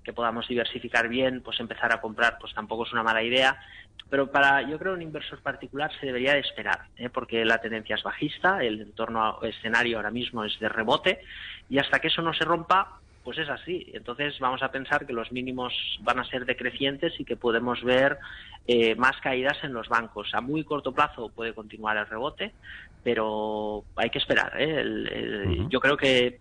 que 0.04 0.12
podamos 0.12 0.48
diversificar 0.48 1.08
bien, 1.08 1.42
pues 1.42 1.60
empezar 1.60 1.92
a 1.92 2.00
comprar, 2.00 2.38
pues 2.40 2.54
tampoco 2.54 2.84
es 2.84 2.92
una 2.92 3.02
mala 3.02 3.22
idea. 3.22 3.58
Pero 4.08 4.30
para, 4.30 4.62
yo 4.62 4.78
creo, 4.78 4.94
un 4.94 5.02
inversor 5.02 5.40
particular 5.40 5.90
se 6.00 6.06
debería 6.06 6.34
de 6.34 6.40
esperar, 6.40 6.86
¿eh? 6.96 7.08
porque 7.08 7.44
la 7.44 7.58
tendencia 7.58 7.94
es 7.94 8.02
bajista, 8.02 8.62
el 8.62 8.80
entorno 8.80 9.40
escenario 9.42 9.98
ahora 9.98 10.10
mismo 10.10 10.44
es 10.44 10.58
de 10.58 10.68
rebote, 10.68 11.20
y 11.68 11.78
hasta 11.78 12.00
que 12.00 12.08
eso 12.08 12.20
no 12.20 12.34
se 12.34 12.44
rompa, 12.44 13.00
pues 13.22 13.38
es 13.38 13.48
así. 13.48 13.90
Entonces 13.94 14.38
vamos 14.40 14.62
a 14.62 14.72
pensar 14.72 15.06
que 15.06 15.12
los 15.12 15.30
mínimos 15.30 15.72
van 16.00 16.18
a 16.18 16.24
ser 16.24 16.44
decrecientes 16.44 17.12
y 17.20 17.24
que 17.24 17.36
podemos 17.36 17.82
ver 17.84 18.18
eh, 18.66 18.94
más 18.96 19.16
caídas 19.20 19.62
en 19.62 19.72
los 19.72 19.88
bancos. 19.88 20.34
A 20.34 20.40
muy 20.40 20.64
corto 20.64 20.92
plazo 20.92 21.28
puede 21.28 21.54
continuar 21.54 21.96
el 21.96 22.06
rebote, 22.06 22.52
pero 23.04 23.84
hay 23.96 24.10
que 24.10 24.18
esperar. 24.18 24.54
¿eh? 24.58 25.66
Yo 25.68 25.80
creo 25.80 25.96
que 25.96 26.40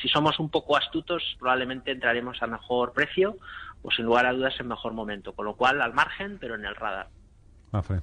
si 0.00 0.08
somos 0.08 0.38
un 0.38 0.50
poco 0.50 0.76
astutos, 0.76 1.22
probablemente 1.38 1.90
entraremos 1.90 2.42
a 2.42 2.46
mejor 2.46 2.92
precio 2.92 3.36
o 3.82 3.90
sin 3.90 4.04
lugar 4.04 4.26
a 4.26 4.32
dudas 4.32 4.54
en 4.58 4.68
mejor 4.68 4.92
momento. 4.92 5.32
Con 5.32 5.46
lo 5.46 5.56
cual, 5.56 5.80
al 5.80 5.94
margen, 5.94 6.38
pero 6.40 6.54
en 6.54 6.64
el 6.64 6.74
radar. 6.74 7.08
Mafre, 7.72 8.00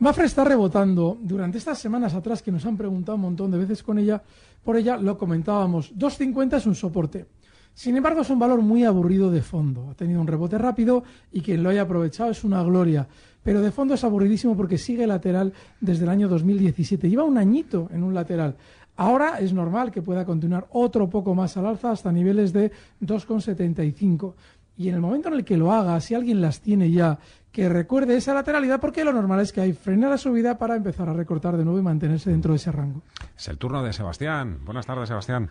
Mafre 0.00 0.26
está 0.26 0.44
rebotando. 0.44 1.16
Durante 1.20 1.58
estas 1.58 1.78
semanas 1.78 2.14
atrás 2.14 2.42
que 2.42 2.50
nos 2.50 2.66
han 2.66 2.76
preguntado 2.76 3.16
un 3.16 3.22
montón 3.22 3.50
de 3.50 3.58
veces 3.58 3.82
con 3.82 3.98
ella, 3.98 4.22
por 4.64 4.76
ella 4.76 4.96
lo 4.96 5.16
comentábamos. 5.16 5.94
2.50 5.94 6.56
es 6.56 6.66
un 6.66 6.74
soporte. 6.74 7.26
Sin 7.74 7.96
embargo, 7.96 8.22
es 8.22 8.30
un 8.30 8.40
valor 8.40 8.60
muy 8.60 8.84
aburrido 8.84 9.30
de 9.30 9.40
fondo. 9.40 9.88
Ha 9.90 9.94
tenido 9.94 10.20
un 10.20 10.26
rebote 10.26 10.58
rápido 10.58 11.04
y 11.30 11.42
quien 11.42 11.62
lo 11.62 11.70
haya 11.70 11.82
aprovechado 11.82 12.30
es 12.30 12.42
una 12.42 12.60
gloria. 12.64 13.06
Pero 13.44 13.60
de 13.60 13.70
fondo 13.70 13.94
es 13.94 14.02
aburridísimo 14.02 14.56
porque 14.56 14.78
sigue 14.78 15.06
lateral 15.06 15.52
desde 15.80 16.02
el 16.02 16.10
año 16.10 16.28
2017. 16.28 17.08
Lleva 17.08 17.22
un 17.22 17.38
añito 17.38 17.88
en 17.92 18.02
un 18.02 18.14
lateral. 18.14 18.56
Ahora 18.98 19.38
es 19.38 19.52
normal 19.52 19.92
que 19.92 20.02
pueda 20.02 20.24
continuar 20.24 20.66
otro 20.72 21.08
poco 21.08 21.32
más 21.32 21.56
al 21.56 21.66
alza 21.66 21.92
hasta 21.92 22.10
niveles 22.10 22.52
de 22.52 22.72
2,75. 23.00 24.34
Y 24.76 24.88
en 24.88 24.96
el 24.96 25.00
momento 25.00 25.28
en 25.28 25.34
el 25.34 25.44
que 25.44 25.56
lo 25.56 25.72
haga, 25.72 26.00
si 26.00 26.16
alguien 26.16 26.40
las 26.40 26.60
tiene 26.60 26.90
ya, 26.90 27.16
que 27.52 27.68
recuerde 27.68 28.16
esa 28.16 28.34
lateralidad, 28.34 28.80
porque 28.80 29.04
lo 29.04 29.12
normal 29.12 29.38
es 29.38 29.52
que 29.52 29.60
hay 29.60 29.72
frena 29.72 30.08
la 30.08 30.18
subida 30.18 30.58
para 30.58 30.74
empezar 30.74 31.08
a 31.08 31.12
recortar 31.12 31.56
de 31.56 31.64
nuevo 31.64 31.78
y 31.78 31.82
mantenerse 31.82 32.30
dentro 32.30 32.52
de 32.52 32.56
ese 32.56 32.72
rango. 32.72 33.02
Es 33.36 33.46
el 33.46 33.56
turno 33.56 33.84
de 33.84 33.92
Sebastián. 33.92 34.58
Buenas 34.64 34.84
tardes, 34.84 35.08
Sebastián. 35.08 35.48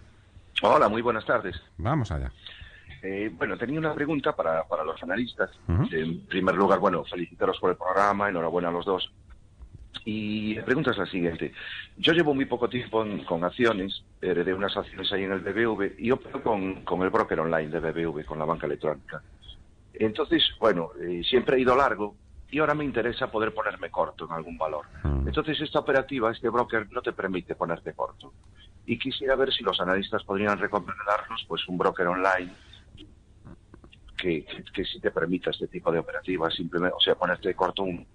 Hola, 0.62 0.90
muy 0.90 1.02
buenas 1.02 1.26
tardes. 1.26 1.56
Vamos 1.78 2.12
allá. 2.12 2.30
Eh, 3.02 3.32
bueno, 3.34 3.58
tenía 3.58 3.80
una 3.80 3.94
pregunta 3.94 4.36
para, 4.36 4.66
para 4.66 4.84
los 4.84 5.02
analistas. 5.02 5.52
En 5.92 6.20
primer 6.26 6.56
lugar, 6.56 6.80
bueno, 6.80 7.06
felicitaros 7.06 7.58
por 7.62 7.70
el 7.70 7.78
programa, 7.78 8.28
enhorabuena 8.28 8.68
a 8.68 8.72
los 8.72 8.86
dos. 8.86 9.10
Y 10.08 10.56
la 10.56 10.64
pregunta 10.64 10.92
es 10.92 10.98
la 10.98 11.06
siguiente. 11.06 11.52
Yo 11.98 12.14
llevo 12.14 12.34
muy 12.34 12.46
poco 12.46 12.70
tiempo 12.70 13.06
con 13.26 13.44
acciones, 13.44 14.06
heredé 14.22 14.54
unas 14.54 14.78
acciones 14.78 15.12
ahí 15.12 15.24
en 15.26 15.34
el 15.34 15.42
BBV 15.42 16.00
y 16.00 16.12
opero 16.12 16.42
con, 16.42 16.86
con 16.86 17.02
el 17.02 17.10
broker 17.10 17.42
online 17.42 17.68
de 17.68 17.82
BBV, 17.82 18.24
con 18.24 18.40
la 18.40 18.46
banca 18.46 18.68
electrónica. 18.68 19.22
Entonces, 19.94 20.44
bueno, 20.62 20.92
eh, 21.02 21.24
siempre 21.28 21.58
he 21.58 21.60
ido 21.60 21.76
largo 21.76 22.16
y 22.50 22.60
ahora 22.60 22.74
me 22.74 22.86
interesa 22.86 23.30
poder 23.30 23.54
ponerme 23.54 23.92
corto 23.92 24.24
en 24.24 24.32
algún 24.32 24.58
valor. 24.58 24.86
Entonces, 25.04 25.60
esta 25.60 25.80
operativa, 25.80 26.32
este 26.32 26.48
broker, 26.48 26.90
no 26.90 27.02
te 27.02 27.12
permite 27.12 27.56
ponerte 27.56 27.92
corto 27.92 28.32
y 28.86 28.98
quisiera 28.98 29.36
ver 29.36 29.52
si 29.52 29.62
los 29.62 29.78
analistas 29.82 30.24
podrían 30.24 30.58
recomendarnos 30.58 31.44
pues 31.50 31.68
un 31.68 31.78
broker 31.78 32.08
online 32.08 32.54
que, 34.16 34.46
que, 34.74 34.86
sí 34.86 35.02
te 35.02 35.12
permita 35.12 35.50
este 35.50 35.68
tipo 35.68 35.92
de 35.92 36.00
operativas, 36.00 36.56
simplemente, 36.56 36.96
o 36.96 37.02
sea, 37.02 37.16
ponerte 37.16 37.54
corto 37.54 37.84
un, 37.84 38.08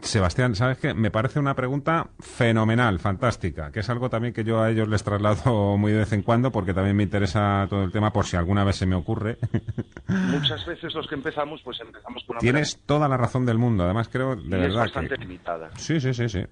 Sebastián, 0.00 0.54
¿sabes 0.54 0.78
qué? 0.78 0.92
Me 0.92 1.10
parece 1.10 1.38
una 1.38 1.54
pregunta 1.54 2.10
fenomenal, 2.20 2.98
fantástica, 2.98 3.72
que 3.72 3.80
es 3.80 3.88
algo 3.88 4.10
también 4.10 4.34
que 4.34 4.44
yo 4.44 4.60
a 4.60 4.70
ellos 4.70 4.88
les 4.88 5.02
traslado 5.02 5.76
muy 5.78 5.92
de 5.92 5.98
vez 6.00 6.12
en 6.12 6.22
cuando 6.22 6.52
porque 6.52 6.74
también 6.74 6.96
me 6.96 7.02
interesa 7.02 7.66
todo 7.68 7.82
el 7.82 7.92
tema 7.92 8.12
por 8.12 8.26
si 8.26 8.36
alguna 8.36 8.62
vez 8.64 8.76
se 8.76 8.86
me 8.86 8.94
ocurre. 8.94 9.38
Muchas 10.08 10.64
veces 10.66 10.94
los 10.94 11.08
que 11.08 11.14
empezamos, 11.14 11.62
pues 11.62 11.80
empezamos 11.80 12.22
con 12.24 12.36
una... 12.36 12.40
Tienes 12.40 12.82
toda 12.84 13.08
la 13.08 13.16
razón 13.16 13.46
del 13.46 13.58
mundo, 13.58 13.84
además 13.84 14.08
creo 14.08 14.36
de 14.36 14.42
y 14.42 14.48
verdad 14.48 14.68
es 14.68 14.74
bastante 14.74 15.14
que... 15.14 15.20
limitada. 15.22 15.70
Sí, 15.76 15.98
sí, 15.98 16.12
sí, 16.12 16.28
sí. 16.28 16.44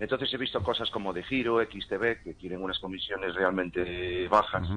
Entonces 0.00 0.32
he 0.32 0.36
visto 0.36 0.60
cosas 0.62 0.90
como 0.90 1.12
de 1.12 1.22
Giro, 1.22 1.60
XTB, 1.60 2.24
que 2.24 2.34
tienen 2.34 2.60
unas 2.60 2.78
comisiones 2.80 3.34
realmente 3.34 4.26
bajas. 4.28 4.68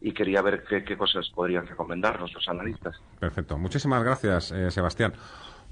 Y 0.00 0.12
quería 0.12 0.40
ver 0.42 0.64
qué, 0.68 0.82
qué, 0.82 0.96
cosas 0.96 1.28
podrían 1.34 1.66
recomendarnos 1.66 2.32
los 2.32 2.48
analistas. 2.48 2.96
Perfecto. 3.20 3.58
Muchísimas 3.58 4.02
gracias, 4.02 4.50
eh, 4.50 4.70
Sebastián. 4.70 5.12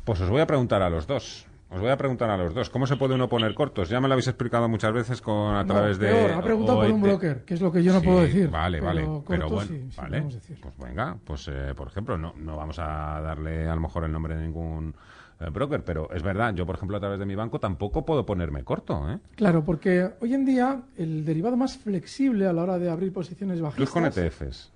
Pues 0.04 0.20
os 0.20 0.28
voy 0.28 0.40
a 0.42 0.46
preguntar 0.46 0.82
a 0.82 0.90
los 0.90 1.06
dos. 1.06 1.46
Os 1.72 1.80
voy 1.80 1.90
a 1.90 1.96
preguntar 1.96 2.28
a 2.30 2.36
los 2.36 2.52
dos. 2.52 2.68
¿Cómo 2.68 2.84
se 2.86 2.96
puede 2.96 3.14
uno 3.14 3.28
poner 3.28 3.54
cortos? 3.54 3.88
Ya 3.88 4.00
me 4.00 4.08
lo 4.08 4.14
habéis 4.14 4.26
explicado 4.26 4.68
muchas 4.68 4.92
veces 4.92 5.20
con 5.22 5.54
a 5.54 5.62
No, 5.62 5.72
través 5.72 5.98
de. 5.98 6.08
peor, 6.08 6.30
ha 6.32 6.42
preguntado 6.42 6.78
por 6.80 6.86
un 6.90 6.92
OET. 6.94 7.02
broker, 7.02 7.44
que 7.44 7.54
es 7.54 7.60
lo 7.60 7.70
que 7.70 7.82
yo 7.84 7.92
no 7.92 8.00
Sí, 8.00 8.06
puedo 8.06 8.20
decir. 8.22 8.50
Vale, 8.50 8.80
vale. 8.80 9.02
Pero 9.02 9.24
Pero 9.26 9.48
bueno, 9.48 9.68
sí, 9.70 9.88
vale. 9.96 10.22
Pues 10.60 10.76
venga, 10.78 11.16
pues 11.24 11.48
eh, 11.48 11.72
por 11.76 11.86
ejemplo, 11.86 12.18
no, 12.18 12.34
no 12.36 12.56
vamos 12.56 12.78
a 12.80 13.20
darle 13.20 13.68
a 13.68 13.74
lo 13.76 13.80
mejor 13.82 14.02
el 14.04 14.10
nombre 14.10 14.34
de 14.36 14.42
ningún 14.42 14.94
eh, 15.38 15.48
broker, 15.48 15.84
pero 15.84 16.10
es 16.12 16.22
verdad, 16.24 16.52
yo 16.54 16.66
por 16.66 16.74
ejemplo 16.74 16.96
a 16.96 17.00
través 17.00 17.20
de 17.20 17.24
mi 17.26 17.36
banco 17.36 17.60
tampoco 17.60 18.04
puedo 18.04 18.26
ponerme 18.26 18.64
corto, 18.64 19.08
¿eh? 19.08 19.18
Claro, 19.36 19.64
porque 19.64 20.10
hoy 20.20 20.34
en 20.34 20.44
día 20.44 20.82
el 20.98 21.24
derivado 21.24 21.56
más 21.56 21.78
flexible 21.78 22.46
a 22.48 22.52
la 22.52 22.64
hora 22.64 22.78
de 22.80 22.90
abrir 22.90 23.12
posiciones 23.12 23.58
Tú 23.58 23.64
bajistas... 23.64 23.88
es 23.88 23.92
con 23.92 24.04
ETFs, 24.06 24.72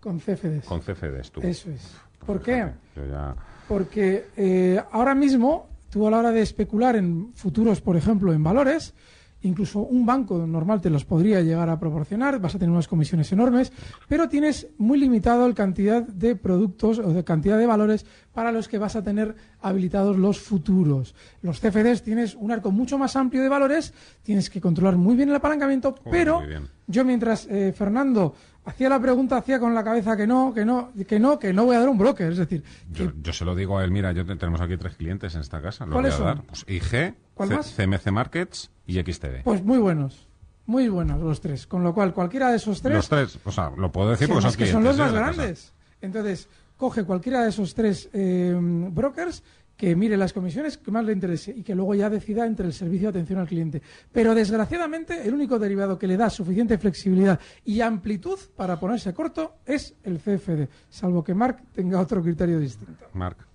Con 0.00 0.18
CFDs. 0.20 0.64
con 0.66 0.80
CFDs 0.82 1.32
tú. 1.32 1.40
Eso 1.42 1.68
es. 1.72 1.96
Pues 2.20 2.26
¿Por 2.26 2.42
qué? 2.42 2.54
fíjate, 2.54 2.74
Yo 2.94 3.06
ya... 3.06 3.34
Porque 3.66 4.28
eh, 4.36 4.80
ahora 4.92 5.14
mismo 5.16 5.68
tú 5.90 6.06
a 6.06 6.10
la 6.10 6.18
hora 6.18 6.32
de 6.32 6.42
especular 6.42 6.96
en 6.96 7.32
futuros, 7.34 7.80
por 7.80 7.96
ejemplo, 7.96 8.32
en 8.32 8.42
valores, 8.42 8.94
incluso 9.42 9.80
un 9.80 10.04
banco 10.04 10.46
normal 10.46 10.80
te 10.80 10.90
los 10.90 11.04
podría 11.04 11.40
llegar 11.40 11.68
a 11.70 11.78
proporcionar, 11.78 12.40
vas 12.40 12.54
a 12.54 12.58
tener 12.58 12.72
unas 12.72 12.88
comisiones 12.88 13.30
enormes, 13.32 13.72
pero 14.08 14.28
tienes 14.28 14.66
muy 14.78 14.98
limitado 14.98 15.46
el 15.46 15.54
cantidad 15.54 16.02
de 16.02 16.34
productos 16.36 16.98
o 16.98 17.12
de 17.12 17.22
cantidad 17.24 17.56
de 17.58 17.66
valores 17.66 18.04
para 18.32 18.50
los 18.52 18.68
que 18.68 18.78
vas 18.78 18.96
a 18.96 19.02
tener 19.02 19.34
habilitados 19.60 20.16
los 20.16 20.38
futuros. 20.40 21.14
Los 21.42 21.60
CFDs 21.60 22.02
tienes 22.02 22.34
un 22.34 22.50
arco 22.52 22.70
mucho 22.70 22.98
más 22.98 23.16
amplio 23.16 23.42
de 23.42 23.48
valores, 23.48 23.92
tienes 24.22 24.50
que 24.50 24.60
controlar 24.60 24.96
muy 24.96 25.16
bien 25.16 25.28
el 25.28 25.34
apalancamiento, 25.36 25.94
pero 26.10 26.40
muy 26.40 26.48
bien. 26.48 26.68
yo 26.86 27.04
mientras 27.04 27.46
eh, 27.50 27.72
Fernando 27.76 28.34
hacía 28.64 28.88
la 28.90 29.00
pregunta, 29.00 29.36
hacía 29.38 29.58
con 29.58 29.74
la 29.74 29.82
cabeza 29.82 30.16
que 30.16 30.26
no, 30.26 30.52
que 30.52 30.64
no, 30.64 30.90
que 31.08 31.18
no, 31.18 31.38
que 31.38 31.52
no 31.52 31.64
voy 31.64 31.76
a 31.76 31.80
dar 31.80 31.88
un 31.88 31.96
broker, 31.98 32.32
es 32.32 32.38
decir, 32.38 32.62
que 32.92 33.04
Yo, 33.04 33.12
yo 33.22 33.32
se 33.32 33.44
lo 33.44 33.54
digo 33.54 33.78
a 33.78 33.84
él, 33.84 33.90
mira, 33.90 34.12
yo 34.12 34.26
te- 34.26 34.36
tenemos 34.36 34.60
aquí 34.60 34.76
tres 34.76 34.94
clientes 34.96 35.34
en 35.34 35.40
esta 35.40 35.62
casa. 35.62 35.86
Lo 35.86 35.92
voy 35.94 36.02
¿Cuáles 36.02 36.20
a 36.20 36.24
dar. 36.24 36.42
Pues 36.42 36.64
IG, 36.68 37.14
¿Cuál 37.38 37.50
más? 37.50 37.72
CMC 37.74 38.10
Markets 38.10 38.70
y 38.84 39.00
XTB. 39.00 39.44
Pues 39.44 39.62
muy 39.62 39.78
buenos, 39.78 40.28
muy 40.66 40.88
buenos 40.88 41.20
los 41.20 41.40
tres. 41.40 41.68
Con 41.68 41.84
lo 41.84 41.94
cual, 41.94 42.12
cualquiera 42.12 42.50
de 42.50 42.56
esos 42.56 42.82
tres, 42.82 42.96
Los 42.96 43.08
tres, 43.08 43.38
o 43.44 43.52
sea, 43.52 43.70
lo 43.76 43.92
puedo 43.92 44.10
decir 44.10 44.26
sí, 44.26 44.32
porque 44.32 44.50
son 44.50 44.56
que 44.56 44.66
son 44.66 44.82
los 44.84 44.98
más 44.98 45.10
¿eh? 45.10 45.14
casa. 45.14 45.32
grandes. 45.32 45.72
Entonces, 46.00 46.48
coge 46.76 47.04
cualquiera 47.04 47.44
de 47.44 47.50
esos 47.50 47.74
tres 47.74 48.08
eh, 48.12 48.54
brokers 48.60 49.44
que 49.76 49.94
mire 49.94 50.16
las 50.16 50.32
comisiones 50.32 50.76
que 50.76 50.90
más 50.90 51.04
le 51.04 51.12
interese 51.12 51.52
y 51.56 51.62
que 51.62 51.76
luego 51.76 51.94
ya 51.94 52.10
decida 52.10 52.44
entre 52.44 52.66
el 52.66 52.72
servicio 52.72 53.12
de 53.12 53.18
atención 53.20 53.38
al 53.38 53.46
cliente. 53.46 53.80
Pero 54.10 54.34
desgraciadamente, 54.34 55.24
el 55.24 55.32
único 55.32 55.60
derivado 55.60 55.96
que 55.96 56.08
le 56.08 56.16
da 56.16 56.28
suficiente 56.28 56.76
flexibilidad 56.76 57.38
y 57.64 57.80
amplitud 57.80 58.38
para 58.56 58.80
ponerse 58.80 59.14
corto 59.14 59.58
es 59.64 59.94
el 60.02 60.18
CFD, 60.18 60.68
salvo 60.90 61.22
que 61.22 61.34
Mark 61.34 61.62
tenga 61.72 62.00
otro 62.00 62.20
criterio 62.20 62.58
distinto. 62.58 63.06
Marc. 63.14 63.47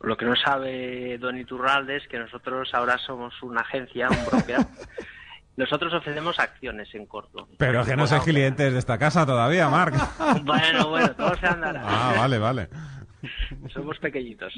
Lo 0.00 0.16
que 0.16 0.24
no 0.26 0.36
sabe 0.36 1.16
Don 1.18 1.38
Iturralde 1.38 1.96
es 1.96 2.06
que 2.08 2.18
nosotros 2.18 2.68
ahora 2.74 2.98
somos 2.98 3.34
una 3.42 3.62
agencia, 3.62 4.08
un 4.10 4.24
broker. 4.26 4.58
Nosotros 5.56 5.90
ofrecemos 5.94 6.38
acciones 6.38 6.94
en 6.94 7.06
corto. 7.06 7.48
Pero 7.56 7.82
que 7.82 7.96
no 7.96 8.06
sois 8.06 8.22
clientes 8.24 8.74
de 8.74 8.78
esta 8.78 8.98
casa 8.98 9.24
todavía, 9.24 9.70
Marc. 9.70 9.94
Bueno, 10.44 10.90
bueno, 10.90 11.08
todo 11.16 11.34
se 11.36 11.46
andará. 11.46 11.80
Ah, 11.82 12.12
vale, 12.18 12.38
vale. 12.38 12.68
Somos 13.72 13.98
pequeñitos. 13.98 14.52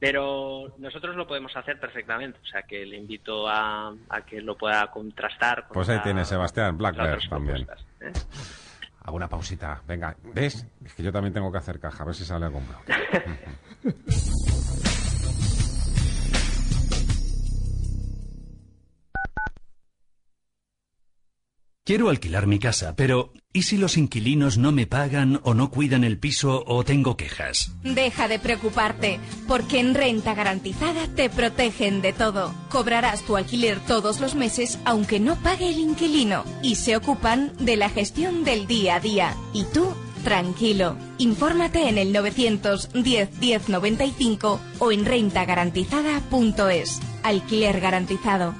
Pero 0.00 0.74
nosotros 0.78 1.14
lo 1.16 1.26
podemos 1.26 1.54
hacer 1.54 1.78
perfectamente. 1.78 2.38
O 2.42 2.46
sea, 2.46 2.62
que 2.62 2.86
le 2.86 2.96
invito 2.96 3.46
a, 3.46 3.92
a 4.08 4.20
que 4.22 4.40
lo 4.40 4.56
pueda 4.56 4.86
contrastar. 4.90 5.64
con 5.66 5.74
Pues 5.74 5.90
ahí 5.90 5.96
la- 5.98 6.02
tiene 6.02 6.24
Sebastián 6.24 6.78
Blackbird 6.78 7.28
también. 7.28 7.66
¿eh? 8.00 8.12
Hago 9.04 9.16
una 9.16 9.28
pausita. 9.28 9.82
Venga, 9.86 10.16
¿ves? 10.34 10.66
Es 10.82 10.94
que 10.94 11.02
yo 11.02 11.12
también 11.12 11.34
tengo 11.34 11.52
que 11.52 11.58
hacer 11.58 11.78
caja, 11.78 12.02
a 12.02 12.06
ver 12.06 12.14
si 12.14 12.24
sale 12.24 12.46
algún 12.46 12.66
broker. 12.66 12.96
Quiero 21.88 22.10
alquilar 22.10 22.46
mi 22.46 22.58
casa, 22.58 22.94
pero 22.96 23.32
¿y 23.50 23.62
si 23.62 23.78
los 23.78 23.96
inquilinos 23.96 24.58
no 24.58 24.72
me 24.72 24.86
pagan 24.86 25.40
o 25.42 25.54
no 25.54 25.70
cuidan 25.70 26.04
el 26.04 26.18
piso 26.18 26.62
o 26.66 26.84
tengo 26.84 27.16
quejas? 27.16 27.72
Deja 27.82 28.28
de 28.28 28.38
preocuparte, 28.38 29.18
porque 29.46 29.80
en 29.80 29.94
Renta 29.94 30.34
Garantizada 30.34 31.08
te 31.08 31.30
protegen 31.30 32.02
de 32.02 32.12
todo. 32.12 32.52
Cobrarás 32.68 33.22
tu 33.22 33.38
alquiler 33.38 33.80
todos 33.80 34.20
los 34.20 34.34
meses 34.34 34.78
aunque 34.84 35.18
no 35.18 35.36
pague 35.36 35.70
el 35.70 35.78
inquilino 35.78 36.44
y 36.62 36.74
se 36.74 36.94
ocupan 36.94 37.54
de 37.58 37.78
la 37.78 37.88
gestión 37.88 38.44
del 38.44 38.66
día 38.66 38.96
a 38.96 39.00
día. 39.00 39.34
Y 39.54 39.64
tú 39.72 39.94
tranquilo. 40.28 40.94
Infórmate 41.16 41.88
en 41.88 41.96
el 41.96 42.12
910 42.12 43.40
1095 43.40 44.60
o 44.78 44.92
en 44.92 45.06
rentagarantizada.es. 45.06 47.00
Alquiler 47.22 47.80
garantizado. 47.80 48.54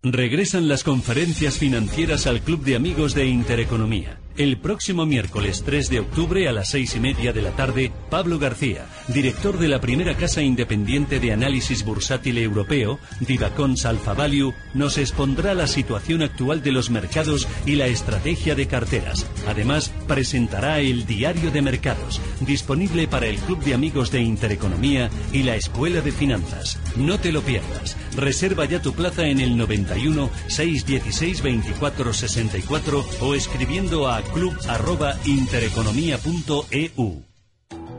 Regresan 0.00 0.68
las 0.68 0.84
conferencias 0.84 1.58
financieras 1.58 2.28
al 2.28 2.40
Club 2.40 2.62
de 2.62 2.76
Amigos 2.76 3.16
de 3.16 3.26
Intereconomía. 3.26 4.20
El 4.38 4.56
próximo 4.56 5.04
miércoles 5.04 5.64
3 5.66 5.90
de 5.90 5.98
octubre 5.98 6.46
a 6.46 6.52
las 6.52 6.70
seis 6.70 6.94
y 6.94 7.00
media 7.00 7.32
de 7.32 7.42
la 7.42 7.50
tarde, 7.56 7.90
Pablo 8.08 8.38
García, 8.38 8.86
director 9.08 9.58
de 9.58 9.66
la 9.66 9.80
primera 9.80 10.16
casa 10.16 10.42
independiente 10.42 11.18
de 11.18 11.32
análisis 11.32 11.84
bursátil 11.84 12.38
europeo, 12.38 13.00
Divacons 13.18 13.84
Alpha 13.84 14.14
Value, 14.14 14.54
nos 14.74 14.96
expondrá 14.96 15.54
la 15.54 15.66
situación 15.66 16.22
actual 16.22 16.62
de 16.62 16.70
los 16.70 16.88
mercados 16.88 17.48
y 17.66 17.74
la 17.74 17.88
estrategia 17.88 18.54
de 18.54 18.68
carteras. 18.68 19.26
Además, 19.48 19.92
presentará 20.06 20.78
el 20.78 21.04
Diario 21.04 21.50
de 21.50 21.60
Mercados, 21.60 22.20
disponible 22.38 23.08
para 23.08 23.26
el 23.26 23.38
Club 23.38 23.64
de 23.64 23.74
Amigos 23.74 24.12
de 24.12 24.20
Intereconomía 24.20 25.10
y 25.32 25.42
la 25.42 25.56
Escuela 25.56 26.00
de 26.00 26.12
Finanzas. 26.12 26.78
No 26.94 27.18
te 27.18 27.32
lo 27.32 27.42
pierdas. 27.42 27.96
Reserva 28.14 28.66
ya 28.66 28.80
tu 28.80 28.92
plaza 28.92 29.26
en 29.26 29.40
el 29.40 29.56
91 29.56 30.30
616 30.46 31.42
24 31.42 32.12
64 32.12 33.04
o 33.20 33.34
escribiendo 33.34 34.08
a 34.08 34.27
club.intereconomía.eu. 34.28 37.24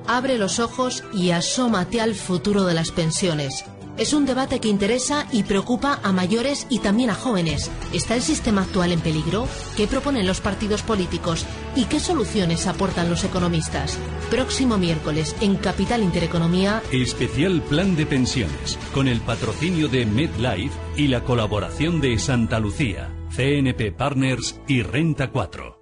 Abre 0.07 0.39
los 0.39 0.59
ojos 0.59 1.03
y 1.13 1.29
asómate 1.31 1.99
al 2.01 2.15
futuro 2.15 2.65
de 2.65 2.73
las 2.73 2.91
pensiones. 2.91 3.65
Es 3.99 4.13
un 4.13 4.25
debate 4.25 4.61
que 4.61 4.69
interesa 4.69 5.27
y 5.31 5.43
preocupa 5.43 5.99
a 6.01 6.13
mayores 6.13 6.65
y 6.69 6.79
también 6.79 7.09
a 7.09 7.15
jóvenes. 7.15 7.69
¿Está 7.93 8.15
el 8.15 8.21
sistema 8.21 8.61
actual 8.61 8.93
en 8.93 9.01
peligro? 9.01 9.45
¿Qué 9.75 9.87
proponen 9.87 10.25
los 10.25 10.39
partidos 10.39 10.83
políticos? 10.83 11.45
¿Y 11.75 11.83
qué 11.83 11.99
soluciones 11.99 12.65
aportan 12.65 13.09
los 13.09 13.25
economistas? 13.25 13.99
Próximo 14.31 14.77
miércoles 14.77 15.35
en 15.41 15.57
Capital 15.57 16.01
Intereconomía. 16.01 16.81
Especial 16.93 17.61
Plan 17.63 17.97
de 17.97 18.05
Pensiones, 18.05 18.79
con 18.93 19.09
el 19.09 19.19
patrocinio 19.19 19.89
de 19.89 20.05
MedLife 20.05 20.77
y 20.95 21.09
la 21.09 21.25
colaboración 21.25 21.99
de 21.99 22.17
Santa 22.19 22.59
Lucía, 22.59 23.13
CNP 23.35 23.91
Partners 23.91 24.61
y 24.65 24.81
Renta 24.81 25.29
4. 25.29 25.78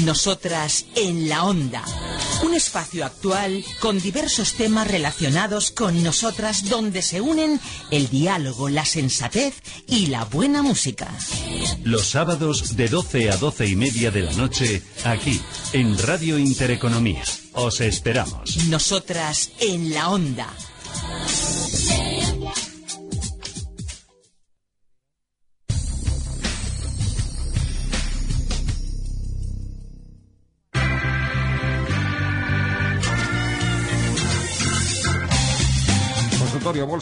Nosotras 0.00 0.86
en 0.96 1.28
la 1.28 1.44
Onda. 1.44 1.84
Un 2.42 2.54
espacio 2.54 3.04
actual 3.04 3.62
con 3.78 4.00
diversos 4.00 4.54
temas 4.54 4.88
relacionados 4.88 5.70
con 5.70 6.02
nosotras 6.02 6.68
donde 6.68 7.02
se 7.02 7.20
unen 7.20 7.60
el 7.90 8.08
diálogo, 8.08 8.68
la 8.68 8.84
sensatez 8.84 9.54
y 9.86 10.06
la 10.06 10.24
buena 10.24 10.62
música. 10.62 11.08
Los 11.84 12.08
sábados 12.08 12.74
de 12.74 12.88
12 12.88 13.30
a 13.30 13.36
12 13.36 13.66
y 13.66 13.76
media 13.76 14.10
de 14.10 14.22
la 14.22 14.32
noche, 14.32 14.82
aquí, 15.04 15.40
en 15.72 15.96
Radio 15.98 16.38
Intereconomía. 16.38 17.22
Os 17.52 17.80
esperamos. 17.80 18.56
Nosotras 18.68 19.50
en 19.60 19.92
la 19.92 20.08
Onda. 20.08 20.48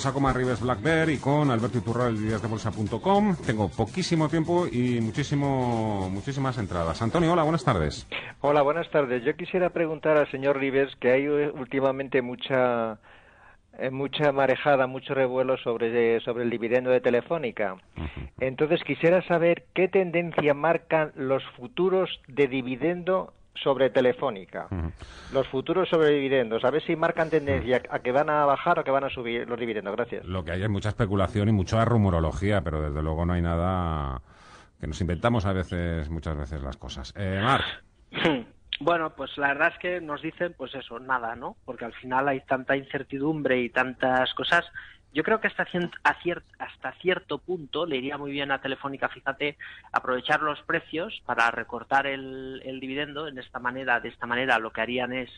Bolsa 0.01 0.15
con 0.15 0.25
Arribes 0.25 0.63
Black 0.63 0.81
Bear 0.81 1.11
y 1.11 1.19
con 1.19 1.51
Alberto 1.51 1.77
Iturral 1.77 2.17
de 2.17 2.49
Bolsa.com. 2.49 3.37
Tengo 3.45 3.69
poquísimo 3.69 4.31
tiempo 4.31 4.67
y 4.67 4.99
muchísimo, 4.99 6.09
muchísimas 6.09 6.57
entradas. 6.57 7.03
Antonio, 7.03 7.31
hola, 7.31 7.43
buenas 7.43 7.63
tardes. 7.67 8.07
Hola, 8.41 8.63
buenas 8.63 8.89
tardes. 8.89 9.23
Yo 9.25 9.37
quisiera 9.37 9.69
preguntar 9.69 10.17
al 10.17 10.31
señor 10.31 10.59
Rivers 10.59 10.97
que 10.97 11.13
hay 11.13 11.27
últimamente 11.27 12.23
mucha 12.23 12.99
mucha 13.93 14.33
marejada, 14.33 14.87
mucho 14.87 15.13
revuelo 15.13 15.59
sobre, 15.59 16.19
sobre 16.21 16.45
el 16.45 16.51
dividendo 16.51 16.89
de 16.89 17.03
Telefónica. 17.03 17.77
Entonces 18.41 18.83
quisiera 18.85 19.21
saber 19.29 19.65
qué 19.75 19.87
tendencia 19.89 20.55
marcan 20.55 21.13
los 21.15 21.45
futuros 21.59 22.23
de 22.27 22.49
dividendo 22.49 23.35
sobre 23.55 23.91
Telefónica. 23.91 24.69
Los 25.33 25.47
futuros 25.49 25.89
sobre 25.89 26.11
dividendos, 26.11 26.65
a 26.65 26.71
ver 26.71 26.83
si 26.83 26.97
marcan 26.97 27.31
tendencia 27.31 27.83
a 27.91 27.99
que 27.99 28.13
van 28.13 28.31
a 28.31 28.45
bajar 28.45 28.79
o 28.79 28.85
que 28.85 28.91
van 28.91 29.05
a 29.05 29.11
subir 29.11 29.49
los 29.49 29.59
dividendos. 29.59 29.95
Gracias. 29.95 30.25
Lo 30.25 30.45
que 30.45 30.53
hay 30.53 30.63
es 30.63 30.69
mucha 30.69 30.91
especulación 30.91 31.49
y 31.49 31.53
mucha 31.53 31.85
rumorología, 31.85 32.63
pero 32.63 32.81
desde 32.81 33.03
luego 33.03 33.27
no 33.27 33.35
hay 33.35 33.43
nada 33.43 34.23
que 34.81 34.87
nos 34.87 35.01
inventamos 35.01 35.45
a 35.45 35.53
veces, 35.53 36.09
muchas 36.09 36.37
veces 36.37 36.63
las 36.63 36.77
cosas. 36.77 37.13
Eh, 37.17 37.41
Marc. 37.43 37.65
Bueno, 38.83 39.11
pues 39.15 39.37
la 39.37 39.49
verdad 39.49 39.73
es 39.75 39.79
que 39.79 40.01
nos 40.01 40.23
dicen, 40.23 40.55
pues 40.57 40.75
eso, 40.75 40.99
nada, 40.99 41.37
¿no? 41.37 41.55
Porque 41.67 41.85
al 41.85 41.93
final 41.93 42.27
hay 42.29 42.41
tanta 42.41 42.79
incertidumbre 42.79 43.61
y 43.61 43.69
tantas 43.69 44.33
cosas 44.33 44.65
yo 45.13 45.23
creo 45.23 45.41
que 45.41 45.49
hasta, 45.49 45.67
hasta 46.59 46.93
cierto 47.01 47.39
punto 47.39 47.87
le 47.87 47.97
iría 47.97 48.17
muy 48.17 48.31
bien 48.31 48.53
a 48.53 48.61
Telefónica, 48.61 49.09
fíjate, 49.09 49.57
aprovechar 49.93 50.41
los 50.43 50.61
precios 50.63 51.21
para 51.27 51.51
recortar 51.51 52.07
el, 52.07 52.63
el 52.65 52.81
dividendo. 52.81 53.27
En 53.27 53.39
esta 53.39 53.59
manera, 53.59 54.01
de 54.01 54.09
esta 54.09 54.27
manera, 54.27 54.59
lo 54.59 54.73
que 54.73 54.81
harían 54.81 55.13
es 55.13 55.31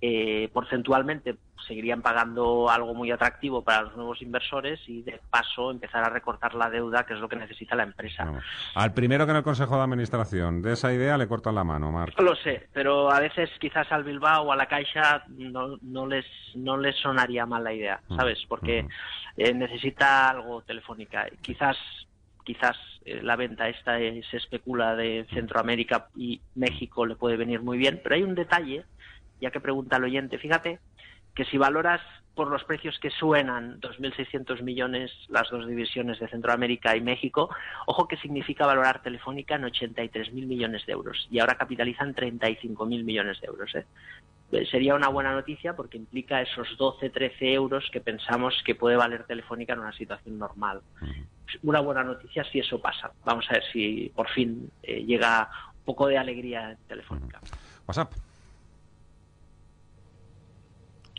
eh, 0.00 0.48
porcentualmente 0.52 1.36
seguirían 1.66 2.02
pagando 2.02 2.70
algo 2.70 2.94
muy 2.94 3.10
atractivo 3.10 3.62
para 3.62 3.82
los 3.82 3.96
nuevos 3.96 4.22
inversores 4.22 4.80
y 4.88 5.02
de 5.02 5.20
paso 5.30 5.70
empezar 5.70 6.02
a 6.02 6.08
recortar 6.08 6.54
la 6.54 6.70
deuda, 6.70 7.04
que 7.04 7.14
es 7.14 7.20
lo 7.20 7.28
que 7.28 7.36
necesita 7.36 7.76
la 7.76 7.82
empresa. 7.84 8.32
Al 8.74 8.94
primero 8.94 9.26
que 9.26 9.32
en 9.32 9.36
el 9.36 9.42
Consejo 9.42 9.76
de 9.76 9.82
Administración 9.82 10.62
de 10.62 10.72
esa 10.72 10.92
idea 10.92 11.18
le 11.18 11.28
cortan 11.28 11.54
la 11.54 11.64
mano, 11.64 11.92
Marco. 11.92 12.22
Lo 12.22 12.34
sé, 12.34 12.68
pero 12.72 13.10
a 13.10 13.20
veces 13.20 13.50
quizás 13.60 13.90
al 13.92 14.04
Bilbao 14.04 14.44
o 14.44 14.52
a 14.52 14.56
la 14.56 14.66
Caixa 14.66 15.24
no, 15.28 15.78
no, 15.82 16.06
les, 16.06 16.26
no 16.54 16.76
les 16.76 16.96
sonaría 16.96 17.46
mal 17.46 17.62
la 17.62 17.72
idea, 17.72 18.00
mm, 18.08 18.16
¿sabes? 18.16 18.38
Porque 18.48 18.82
mm. 18.82 18.88
eh, 19.36 19.54
necesita 19.54 20.30
algo 20.30 20.62
telefónica. 20.62 21.26
Quizás 21.42 21.76
quizás 22.42 22.76
eh, 23.04 23.20
la 23.22 23.36
venta 23.36 23.68
esta 23.68 23.98
se 23.98 24.36
especula 24.36 24.96
de 24.96 25.26
Centroamérica 25.32 26.08
y 26.16 26.40
México 26.54 27.06
le 27.06 27.14
puede 27.14 27.36
venir 27.36 27.60
muy 27.60 27.78
bien, 27.78 28.00
pero 28.02 28.14
hay 28.14 28.22
un 28.22 28.34
detalle 28.34 28.84
ya 29.40 29.50
que 29.50 29.60
pregunta 29.60 29.96
el 29.96 30.04
oyente, 30.04 30.38
fíjate 30.38 30.78
que 31.34 31.44
si 31.44 31.58
valoras 31.58 32.00
por 32.34 32.48
los 32.48 32.64
precios 32.64 32.98
que 32.98 33.10
suenan 33.10 33.80
2.600 33.80 34.62
millones 34.62 35.10
las 35.28 35.50
dos 35.50 35.66
divisiones 35.66 36.18
de 36.20 36.28
Centroamérica 36.28 36.96
y 36.96 37.00
México, 37.00 37.54
ojo 37.86 38.08
que 38.08 38.16
significa 38.16 38.66
valorar 38.66 39.02
Telefónica 39.02 39.56
en 39.56 39.62
83.000 39.62 40.46
millones 40.46 40.86
de 40.86 40.92
euros 40.92 41.28
y 41.30 41.40
ahora 41.40 41.56
capitalizan 41.56 42.14
35.000 42.14 43.04
millones 43.04 43.40
de 43.40 43.46
euros. 43.46 43.74
¿eh? 43.74 43.84
¿eh? 44.52 44.66
Sería 44.70 44.94
una 44.94 45.08
buena 45.08 45.32
noticia 45.32 45.74
porque 45.74 45.98
implica 45.98 46.40
esos 46.40 46.68
12-13 46.78 47.34
euros 47.52 47.88
que 47.92 48.00
pensamos 48.00 48.54
que 48.64 48.74
puede 48.74 48.96
valer 48.96 49.24
Telefónica 49.24 49.74
en 49.74 49.80
una 49.80 49.92
situación 49.92 50.38
normal. 50.38 50.80
Una 51.62 51.80
buena 51.80 52.04
noticia 52.04 52.44
si 52.44 52.60
eso 52.60 52.80
pasa. 52.80 53.10
Vamos 53.24 53.44
a 53.50 53.54
ver 53.54 53.64
si 53.72 54.10
por 54.14 54.28
fin 54.30 54.70
eh, 54.82 55.04
llega 55.04 55.50
un 55.76 55.84
poco 55.84 56.06
de 56.06 56.16
alegría 56.16 56.70
en 56.70 56.78
Telefónica. 56.86 57.40
WhatsApp. 57.86 58.12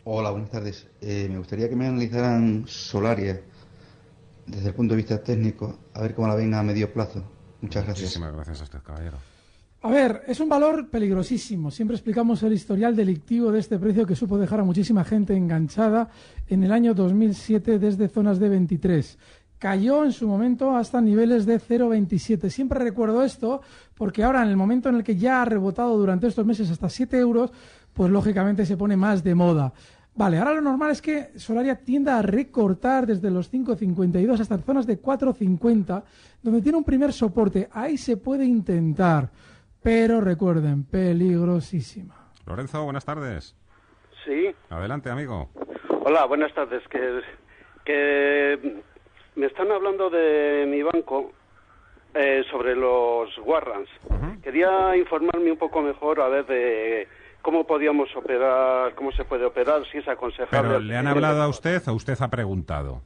Hola, 0.04 0.32
buenas 0.32 0.50
tardes. 0.50 0.88
Eh, 1.00 1.28
me 1.30 1.38
gustaría 1.38 1.70
que 1.70 1.76
me 1.76 1.86
analizaran 1.86 2.64
Solaria 2.66 3.40
desde 4.48 4.70
el 4.70 4.74
punto 4.74 4.94
de 4.94 4.98
vista 4.98 5.22
técnico, 5.22 5.78
a 5.94 6.02
ver 6.02 6.16
cómo 6.16 6.28
la 6.28 6.34
ven 6.34 6.54
a 6.56 6.64
medio 6.64 6.92
plazo. 6.92 7.24
Muchas 7.62 7.84
gracias. 7.86 8.06
Muchísimas 8.06 8.34
gracias 8.34 8.62
a 8.62 8.64
usted, 8.64 8.80
caballero. 8.82 9.18
A 9.84 9.90
ver, 9.92 10.24
es 10.28 10.40
un 10.40 10.50
valor 10.50 10.90
peligrosísimo. 10.90 11.70
Siempre 11.70 11.96
explicamos 11.96 12.42
el 12.42 12.54
historial 12.54 12.96
delictivo 12.96 13.52
de 13.52 13.60
este 13.60 13.78
precio 13.78 14.06
que 14.08 14.16
supo 14.16 14.40
dejar 14.40 14.62
a 14.62 14.64
muchísima 14.64 15.04
gente 15.04 15.36
enganchada 15.36 16.10
en 16.48 16.64
el 16.64 16.72
año 16.72 16.96
2007 16.96 17.78
desde 17.78 18.08
zonas 18.08 18.40
de 18.40 18.50
23. 18.50 19.18
Cayó 19.60 20.04
en 20.04 20.12
su 20.12 20.28
momento 20.28 20.76
hasta 20.76 21.02
niveles 21.02 21.46
de 21.46 21.60
0,27. 21.60 22.50
Siempre 22.50 22.80
recuerdo 22.80 23.24
esto 23.24 23.62
porque 23.94 24.24
ahora, 24.24 24.42
en 24.42 24.50
el 24.50 24.58
momento 24.58 24.90
en 24.90 24.96
el 24.96 25.04
que 25.04 25.16
ya 25.16 25.44
ha 25.44 25.46
rebotado 25.46 25.96
durante 25.98 26.26
estos 26.26 26.46
meses 26.48 26.72
hasta 26.72 26.90
7 26.90 27.20
euros, 27.20 27.52
pues 27.94 28.10
lógicamente 28.10 28.66
se 28.66 28.78
pone 28.78 28.96
más 28.98 29.24
de 29.24 29.36
moda. 29.36 29.74
Vale, 30.14 30.38
ahora 30.38 30.54
lo 30.54 30.62
normal 30.62 30.92
es 30.92 31.02
que 31.02 31.30
Solaria 31.38 31.84
tienda 31.84 32.20
a 32.20 32.22
recortar 32.22 33.06
desde 33.06 33.32
los 33.32 33.52
5.52 33.52 34.40
hasta 34.40 34.58
zonas 34.58 34.86
de 34.86 35.02
4.50, 35.02 36.04
donde 36.44 36.62
tiene 36.62 36.78
un 36.78 36.84
primer 36.84 37.14
soporte. 37.14 37.70
Ahí 37.72 37.98
se 37.98 38.18
puede 38.18 38.44
intentar, 38.44 39.30
pero 39.82 40.20
recuerden, 40.20 40.84
peligrosísima. 40.84 42.32
Lorenzo, 42.46 42.84
buenas 42.84 43.06
tardes. 43.06 43.56
Sí. 44.26 44.54
Adelante, 44.70 45.10
amigo. 45.10 45.50
Hola, 46.04 46.26
buenas 46.26 46.54
tardes. 46.54 46.84
Que, 46.90 47.22
que 47.86 48.82
me 49.36 49.46
están 49.46 49.72
hablando 49.72 50.10
de 50.10 50.66
mi 50.68 50.84
banco 50.84 51.32
eh, 52.14 52.44
sobre 52.52 52.76
los 52.76 53.30
warrants. 53.46 53.90
Quería 54.44 54.98
informarme 54.98 55.52
un 55.52 55.58
poco 55.58 55.82
mejor 55.82 56.20
a 56.20 56.28
ver 56.28 56.46
de 56.46 57.08
cómo 57.42 57.66
podíamos 57.66 58.16
operar, 58.16 58.94
cómo 58.96 59.12
se 59.12 59.24
puede 59.26 59.46
operar, 59.46 59.84
si 59.92 59.98
es 59.98 60.08
aconsejable. 60.08 60.70
¿Pero 60.70 60.80
le 60.80 60.98
han 60.98 61.08
hablado 61.08 61.42
a 61.42 61.48
usted 61.48 61.82
o 61.88 61.94
usted 61.94 62.18
ha 62.20 62.30
preguntado? 62.30 63.02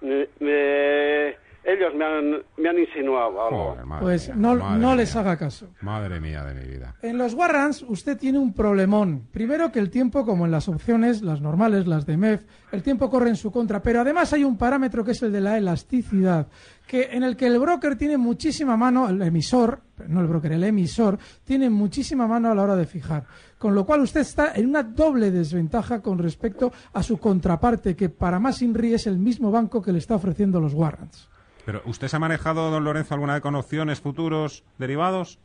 Me, 0.00 1.36
ellos 1.64 1.94
me 1.94 2.04
han, 2.04 2.42
me 2.58 2.68
han 2.68 2.78
insinuado 2.78 3.46
algo. 3.46 3.76
Joder, 3.76 4.00
Pues 4.00 4.34
mía, 4.34 4.54
no, 4.54 4.94
les 4.94 5.16
haga 5.16 5.36
caso. 5.36 5.68
Madre 5.80 6.20
mía 6.20 6.44
de 6.44 6.54
mi 6.54 6.66
vida. 6.66 6.94
En 7.02 7.16
los 7.16 7.34
Warrants 7.34 7.82
usted 7.88 8.18
tiene 8.18 8.38
un 8.38 8.52
problemón. 8.52 9.26
Primero 9.32 9.72
que 9.72 9.78
el 9.78 9.90
tiempo, 9.90 10.24
como 10.24 10.44
en 10.44 10.50
las 10.50 10.68
opciones, 10.68 11.22
las 11.22 11.40
normales, 11.40 11.86
las 11.86 12.04
de 12.06 12.16
MEF, 12.16 12.42
el 12.72 12.82
tiempo 12.82 13.08
corre 13.08 13.30
en 13.30 13.36
su 13.36 13.50
contra. 13.50 13.80
Pero 13.82 14.00
además 14.00 14.32
hay 14.32 14.44
un 14.44 14.58
parámetro 14.58 15.04
que 15.04 15.12
es 15.12 15.22
el 15.22 15.32
de 15.32 15.40
la 15.40 15.56
elasticidad, 15.56 16.48
que 16.86 17.08
en 17.12 17.22
el 17.22 17.36
que 17.36 17.46
el 17.46 17.58
broker 17.58 17.96
tiene 17.96 18.18
muchísima 18.18 18.76
mano, 18.76 19.08
el 19.08 19.22
emisor, 19.22 19.80
no 20.06 20.20
el 20.20 20.26
broker, 20.26 20.52
el 20.52 20.64
emisor, 20.64 21.18
tiene 21.44 21.70
muchísima 21.70 22.26
mano 22.26 22.50
a 22.50 22.54
la 22.54 22.62
hora 22.62 22.76
de 22.76 22.86
fijar. 22.86 23.24
Con 23.58 23.74
lo 23.74 23.86
cual 23.86 24.02
usted 24.02 24.20
está 24.20 24.52
en 24.54 24.68
una 24.68 24.82
doble 24.82 25.30
desventaja 25.30 26.02
con 26.02 26.18
respecto 26.18 26.72
a 26.92 27.02
su 27.02 27.16
contraparte, 27.18 27.96
que 27.96 28.10
para 28.10 28.38
más 28.38 28.60
INRI 28.60 28.94
es 28.94 29.06
el 29.06 29.18
mismo 29.18 29.50
banco 29.50 29.80
que 29.80 29.92
le 29.92 29.98
está 29.98 30.16
ofreciendo 30.16 30.60
los 30.60 30.74
Warrants. 30.74 31.30
Pero, 31.64 31.82
¿usted 31.86 32.08
se 32.08 32.16
ha 32.16 32.18
manejado, 32.18 32.70
don 32.70 32.84
Lorenzo, 32.84 33.14
alguna 33.14 33.34
vez 33.34 33.42
con 33.42 33.54
opciones, 33.54 34.00
futuros, 34.00 34.64
derivados? 34.78 35.38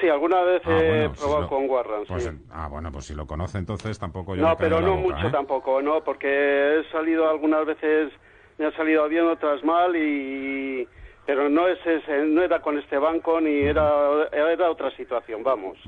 Sí, 0.00 0.08
alguna 0.08 0.42
vez 0.42 0.62
Ah, 0.64 0.78
he 0.80 0.88
bueno, 0.88 1.14
si 1.14 1.20
probado 1.20 1.40
lo- 1.42 1.48
con 1.48 1.68
Warrants. 1.70 2.08
Pues, 2.08 2.24
sí. 2.24 2.30
ah, 2.50 2.68
bueno, 2.68 2.92
pues 2.92 3.06
si 3.06 3.14
lo 3.14 3.26
conoce 3.26 3.58
entonces 3.58 3.98
tampoco 3.98 4.34
yo 4.36 4.42
No, 4.42 4.50
me 4.50 4.56
pero 4.56 4.80
no 4.80 4.96
boca, 4.96 5.00
mucho 5.16 5.28
¿eh? 5.28 5.30
tampoco, 5.30 5.82
¿no? 5.82 6.02
Porque 6.04 6.28
he 6.80 6.90
salido 6.92 7.28
algunas 7.28 7.64
veces, 7.66 8.12
me 8.58 8.66
ha 8.66 8.72
salido 8.76 9.08
bien, 9.08 9.26
otras 9.26 9.64
mal, 9.64 9.94
y 9.96 10.86
pero 11.26 11.48
no 11.48 11.68
es 11.68 11.78
ese- 11.86 12.24
no 12.26 12.42
era 12.42 12.60
con 12.60 12.78
este 12.78 12.96
banco 12.98 13.40
ni 13.40 13.60
era, 13.60 14.28
era 14.32 14.70
otra 14.70 14.90
situación, 14.96 15.42
vamos. 15.42 15.78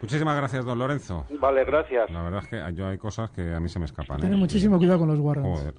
Muchísimas 0.00 0.36
gracias, 0.36 0.64
don 0.64 0.78
Lorenzo. 0.78 1.26
Vale, 1.38 1.64
gracias. 1.64 2.10
La 2.10 2.22
verdad 2.22 2.40
es 2.42 2.48
que 2.48 2.74
yo 2.74 2.86
hay 2.86 2.96
cosas 2.96 3.30
que 3.30 3.54
a 3.54 3.60
mí 3.60 3.68
se 3.68 3.78
me 3.78 3.84
escapan. 3.84 4.16
¿eh? 4.18 4.20
Tiene 4.22 4.36
muchísimo 4.36 4.78
cuidado 4.78 5.00
con 5.00 5.08
los 5.08 5.18
Warrants. 5.18 5.60
Joder. 5.60 5.74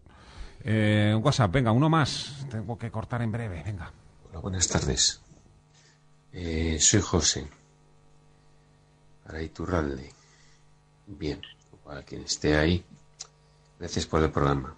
Eh, 0.64 1.18
WhatsApp, 1.22 1.52
venga, 1.52 1.72
uno 1.72 1.90
más. 1.90 2.46
Tengo 2.50 2.78
que 2.78 2.92
cortar 2.92 3.22
en 3.22 3.32
breve, 3.32 3.64
venga. 3.64 3.92
Hola, 4.30 4.40
buenas 4.40 4.68
tardes. 4.68 5.22
Eh, 6.32 6.78
soy 6.80 7.02
José. 7.02 7.48
Para 9.26 9.42
Iturralde. 9.42 10.14
Bien, 11.08 11.42
para 11.84 12.04
quien 12.04 12.24
esté 12.24 12.58
ahí. 12.58 12.84
Gracias 13.80 14.06
por 14.06 14.22
el 14.22 14.32
programa. 14.32 14.76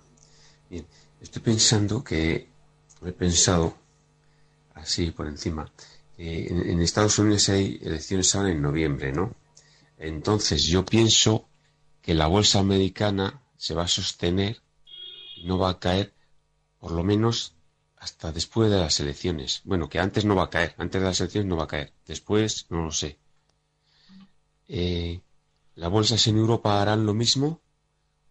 Bien, 0.69 0.85
estoy 1.21 1.41
pensando 1.41 2.03
que, 2.03 2.47
he 3.05 3.11
pensado, 3.11 3.75
así 4.75 5.11
por 5.11 5.27
encima, 5.27 5.69
que 6.15 6.47
en, 6.47 6.81
Estados 6.81 7.19
Unidos 7.19 7.49
hay 7.49 7.79
elecciones 7.83 8.33
ahora 8.33 8.51
en 8.51 8.61
noviembre, 8.61 9.11
¿no? 9.11 9.35
Entonces 9.97 10.63
yo 10.63 10.85
pienso 10.85 11.47
que 12.01 12.13
la 12.13 12.27
bolsa 12.27 12.59
americana 12.59 13.41
se 13.57 13.73
va 13.73 13.83
a 13.83 13.87
sostener 13.87 14.61
no 15.43 15.57
va 15.57 15.69
a 15.69 15.79
caer 15.79 16.13
por 16.79 16.91
lo 16.91 17.03
menos 17.03 17.55
hasta 17.97 18.31
después 18.31 18.69
de 18.69 18.77
las 18.77 18.99
elecciones. 18.99 19.61
Bueno, 19.63 19.87
que 19.87 19.99
antes 19.99 20.25
no 20.25 20.35
va 20.35 20.43
a 20.43 20.49
caer, 20.49 20.75
antes 20.77 21.01
de 21.01 21.07
las 21.07 21.19
elecciones 21.21 21.49
no 21.49 21.55
va 21.55 21.63
a 21.63 21.67
caer, 21.67 21.93
después 22.05 22.65
no 22.69 22.83
lo 22.83 22.91
sé. 22.91 23.17
Eh, 24.67 25.21
¿Las 25.75 25.89
bolsas 25.89 26.27
en 26.27 26.37
Europa 26.37 26.81
harán 26.81 27.05
lo 27.05 27.13
mismo 27.13 27.61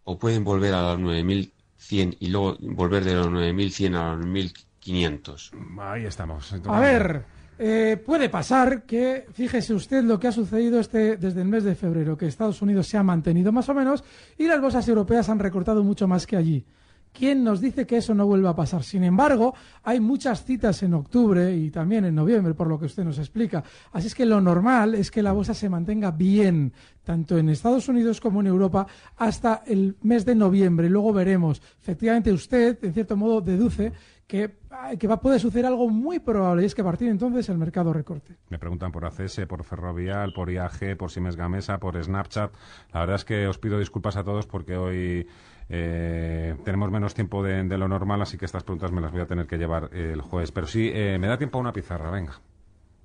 o 0.04 0.18
pueden 0.18 0.44
volver 0.44 0.74
a 0.74 0.82
los 0.92 1.00
9100 1.00 2.16
y 2.20 2.28
luego 2.28 2.56
volver 2.60 3.04
de 3.04 3.14
los 3.14 3.30
9100 3.30 3.94
a 3.94 4.14
los 4.14 4.26
1500? 4.26 5.52
Ahí 5.78 6.04
estamos. 6.04 6.52
A 6.66 6.80
ver, 6.80 7.24
eh, 7.58 8.02
puede 8.04 8.28
pasar 8.28 8.82
que, 8.82 9.26
fíjese 9.32 9.72
usted 9.72 10.04
lo 10.04 10.18
que 10.18 10.28
ha 10.28 10.32
sucedido 10.32 10.80
este, 10.80 11.16
desde 11.16 11.42
el 11.42 11.48
mes 11.48 11.64
de 11.64 11.74
febrero, 11.74 12.18
que 12.18 12.26
Estados 12.26 12.60
Unidos 12.60 12.86
se 12.86 12.96
ha 12.96 13.02
mantenido 13.02 13.52
más 13.52 13.68
o 13.68 13.74
menos 13.74 14.04
y 14.36 14.46
las 14.46 14.60
bolsas 14.60 14.86
europeas 14.88 15.28
han 15.28 15.38
recortado 15.38 15.82
mucho 15.82 16.06
más 16.06 16.26
que 16.26 16.36
allí. 16.36 16.66
¿Quién 17.12 17.44
nos 17.44 17.60
dice 17.60 17.86
que 17.86 17.98
eso 17.98 18.14
no 18.14 18.26
vuelva 18.26 18.50
a 18.50 18.56
pasar? 18.56 18.82
Sin 18.82 19.04
embargo, 19.04 19.54
hay 19.82 20.00
muchas 20.00 20.44
citas 20.44 20.82
en 20.82 20.94
octubre 20.94 21.54
y 21.54 21.70
también 21.70 22.06
en 22.06 22.14
noviembre, 22.14 22.54
por 22.54 22.68
lo 22.68 22.78
que 22.78 22.86
usted 22.86 23.04
nos 23.04 23.18
explica. 23.18 23.62
Así 23.92 24.06
es 24.06 24.14
que 24.14 24.24
lo 24.24 24.40
normal 24.40 24.94
es 24.94 25.10
que 25.10 25.22
la 25.22 25.32
bolsa 25.32 25.52
se 25.52 25.68
mantenga 25.68 26.10
bien, 26.10 26.72
tanto 27.04 27.36
en 27.36 27.50
Estados 27.50 27.86
Unidos 27.88 28.18
como 28.18 28.40
en 28.40 28.46
Europa, 28.46 28.86
hasta 29.18 29.62
el 29.66 29.96
mes 30.02 30.24
de 30.24 30.34
noviembre. 30.34 30.88
Luego 30.88 31.12
veremos. 31.12 31.60
Efectivamente, 31.78 32.32
usted, 32.32 32.82
en 32.82 32.94
cierto 32.94 33.16
modo, 33.16 33.42
deduce 33.42 33.92
que, 34.26 34.50
que 34.98 35.06
va, 35.06 35.20
puede 35.20 35.38
suceder 35.38 35.66
algo 35.66 35.90
muy 35.90 36.18
probable 36.18 36.62
y 36.62 36.64
es 36.64 36.74
que 36.74 36.80
a 36.80 36.84
partir 36.84 37.08
de 37.08 37.12
entonces 37.12 37.46
el 37.50 37.58
mercado 37.58 37.92
recorte. 37.92 38.36
Me 38.48 38.58
preguntan 38.58 38.90
por 38.90 39.04
ACS, 39.04 39.42
por 39.46 39.62
Ferrovial, 39.64 40.32
por 40.32 40.50
IAG, 40.50 40.96
por 40.96 41.10
Siemens 41.10 41.36
Gamesa, 41.36 41.76
por 41.78 42.02
Snapchat. 42.02 42.50
La 42.94 43.00
verdad 43.00 43.16
es 43.16 43.26
que 43.26 43.46
os 43.46 43.58
pido 43.58 43.78
disculpas 43.78 44.16
a 44.16 44.24
todos 44.24 44.46
porque 44.46 44.78
hoy 44.78 45.26
eh, 45.74 46.54
tenemos 46.64 46.90
menos 46.90 47.14
tiempo 47.14 47.42
de, 47.42 47.64
de 47.64 47.78
lo 47.78 47.88
normal, 47.88 48.20
así 48.20 48.36
que 48.36 48.44
estas 48.44 48.62
preguntas 48.62 48.92
me 48.92 49.00
las 49.00 49.10
voy 49.10 49.22
a 49.22 49.26
tener 49.26 49.46
que 49.46 49.56
llevar 49.56 49.88
el 49.94 50.20
jueves. 50.20 50.52
Pero 50.52 50.66
sí, 50.66 50.90
eh, 50.92 51.18
me 51.18 51.26
da 51.28 51.38
tiempo 51.38 51.56
a 51.56 51.62
una 51.62 51.72
pizarra, 51.72 52.10
venga. 52.10 52.40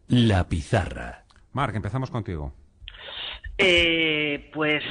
La 0.10 0.48
pizarra. 0.50 1.24
Marc, 1.54 1.76
empezamos 1.76 2.12
contigo. 2.12 2.54
Eh, 3.60 4.52
pues 4.54 4.84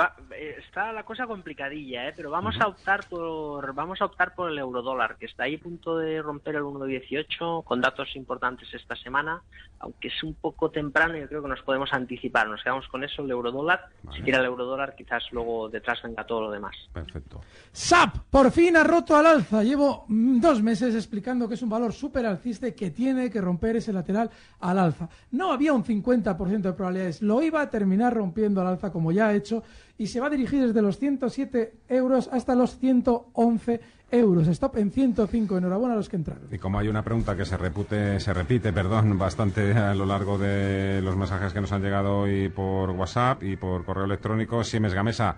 va- 0.00 0.14
está 0.58 0.92
la 0.92 1.02
cosa 1.04 1.26
complicadilla, 1.26 2.08
¿eh? 2.08 2.12
pero 2.16 2.30
vamos 2.30 2.54
a 2.60 2.68
optar 2.68 3.00
por 3.08 3.74
vamos 3.74 4.00
a 4.00 4.04
optar 4.04 4.34
por 4.36 4.48
el 4.50 4.58
eurodólar, 4.58 5.16
que 5.16 5.26
está 5.26 5.42
ahí 5.44 5.56
a 5.56 5.58
punto 5.58 5.98
de 5.98 6.22
romper 6.22 6.54
el 6.54 6.62
1.18 6.62 7.64
con 7.64 7.80
datos 7.80 8.14
importantes 8.14 8.72
esta 8.74 8.94
semana, 8.94 9.42
aunque 9.80 10.06
es 10.08 10.22
un 10.22 10.34
poco 10.34 10.70
temprano, 10.70 11.16
yo 11.18 11.26
creo 11.28 11.42
que 11.42 11.48
nos 11.48 11.62
podemos 11.62 11.92
anticipar. 11.92 12.46
Nos 12.48 12.62
quedamos 12.62 12.86
con 12.88 13.02
eso, 13.02 13.22
el 13.24 13.30
eurodólar. 13.32 13.88
Si 14.14 14.22
quiera 14.22 14.38
el 14.38 14.44
eurodólar, 14.46 14.94
quizás 14.94 15.24
luego 15.32 15.68
detrás 15.68 16.00
venga 16.02 16.24
todo 16.24 16.42
lo 16.42 16.50
demás. 16.52 16.76
Perfecto. 16.92 17.40
SAP 17.72 18.18
por 18.30 18.52
fin 18.52 18.76
ha 18.76 18.84
roto 18.84 19.16
al 19.16 19.26
alza. 19.26 19.64
Llevo 19.64 20.04
mm, 20.06 20.40
dos 20.40 20.62
meses 20.62 20.94
explicando 20.94 21.48
que 21.48 21.54
es 21.54 21.62
un 21.62 21.70
valor 21.70 21.92
súper 21.92 22.24
alcista 22.26 22.68
y 22.68 22.72
que 22.72 22.90
tiene 22.92 23.28
que 23.30 23.40
romper 23.40 23.76
ese 23.76 23.92
lateral 23.92 24.30
al 24.60 24.78
alza. 24.78 25.08
No 25.32 25.52
había 25.52 25.72
un 25.72 25.82
50% 25.84 26.60
de 26.62 26.72
probabilidades. 26.72 27.20
Lo 27.20 27.42
iba 27.42 27.60
a 27.60 27.68
terminar 27.68 28.11
rompiendo 28.14 28.60
al 28.60 28.66
alza 28.66 28.90
como 28.90 29.12
ya 29.12 29.28
ha 29.28 29.34
hecho 29.34 29.62
y 29.98 30.06
se 30.06 30.20
va 30.20 30.26
a 30.26 30.30
dirigir 30.30 30.66
desde 30.66 30.82
los 30.82 30.98
107 30.98 31.74
euros 31.88 32.28
hasta 32.32 32.54
los 32.54 32.78
111 32.78 33.80
euros. 34.12 34.46
Stop 34.48 34.76
en 34.76 34.90
105. 34.90 35.58
Enhorabuena 35.58 35.94
a 35.94 35.96
los 35.96 36.08
que 36.08 36.16
entraron. 36.16 36.48
Y 36.50 36.58
como 36.58 36.78
hay 36.78 36.88
una 36.88 37.02
pregunta 37.02 37.36
que 37.36 37.44
se 37.44 37.56
repute, 37.56 38.20
se 38.20 38.32
repite, 38.32 38.72
perdón, 38.72 39.18
bastante 39.18 39.72
a 39.72 39.94
lo 39.94 40.06
largo 40.06 40.38
de 40.38 41.00
los 41.02 41.16
mensajes 41.16 41.52
que 41.52 41.60
nos 41.60 41.72
han 41.72 41.82
llegado 41.82 42.20
hoy 42.20 42.48
por 42.48 42.90
WhatsApp 42.90 43.42
y 43.42 43.56
por 43.56 43.84
correo 43.84 44.04
electrónico, 44.04 44.62
Siemens 44.62 44.94
Gamesa, 44.94 45.36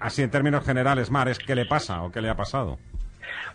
así 0.00 0.22
en 0.22 0.30
términos 0.30 0.64
generales, 0.64 1.10
Mar, 1.10 1.28
¿es 1.28 1.38
qué 1.38 1.54
le 1.54 1.66
pasa 1.66 2.02
o 2.02 2.10
qué 2.10 2.20
le 2.20 2.30
ha 2.30 2.36
pasado? 2.36 2.78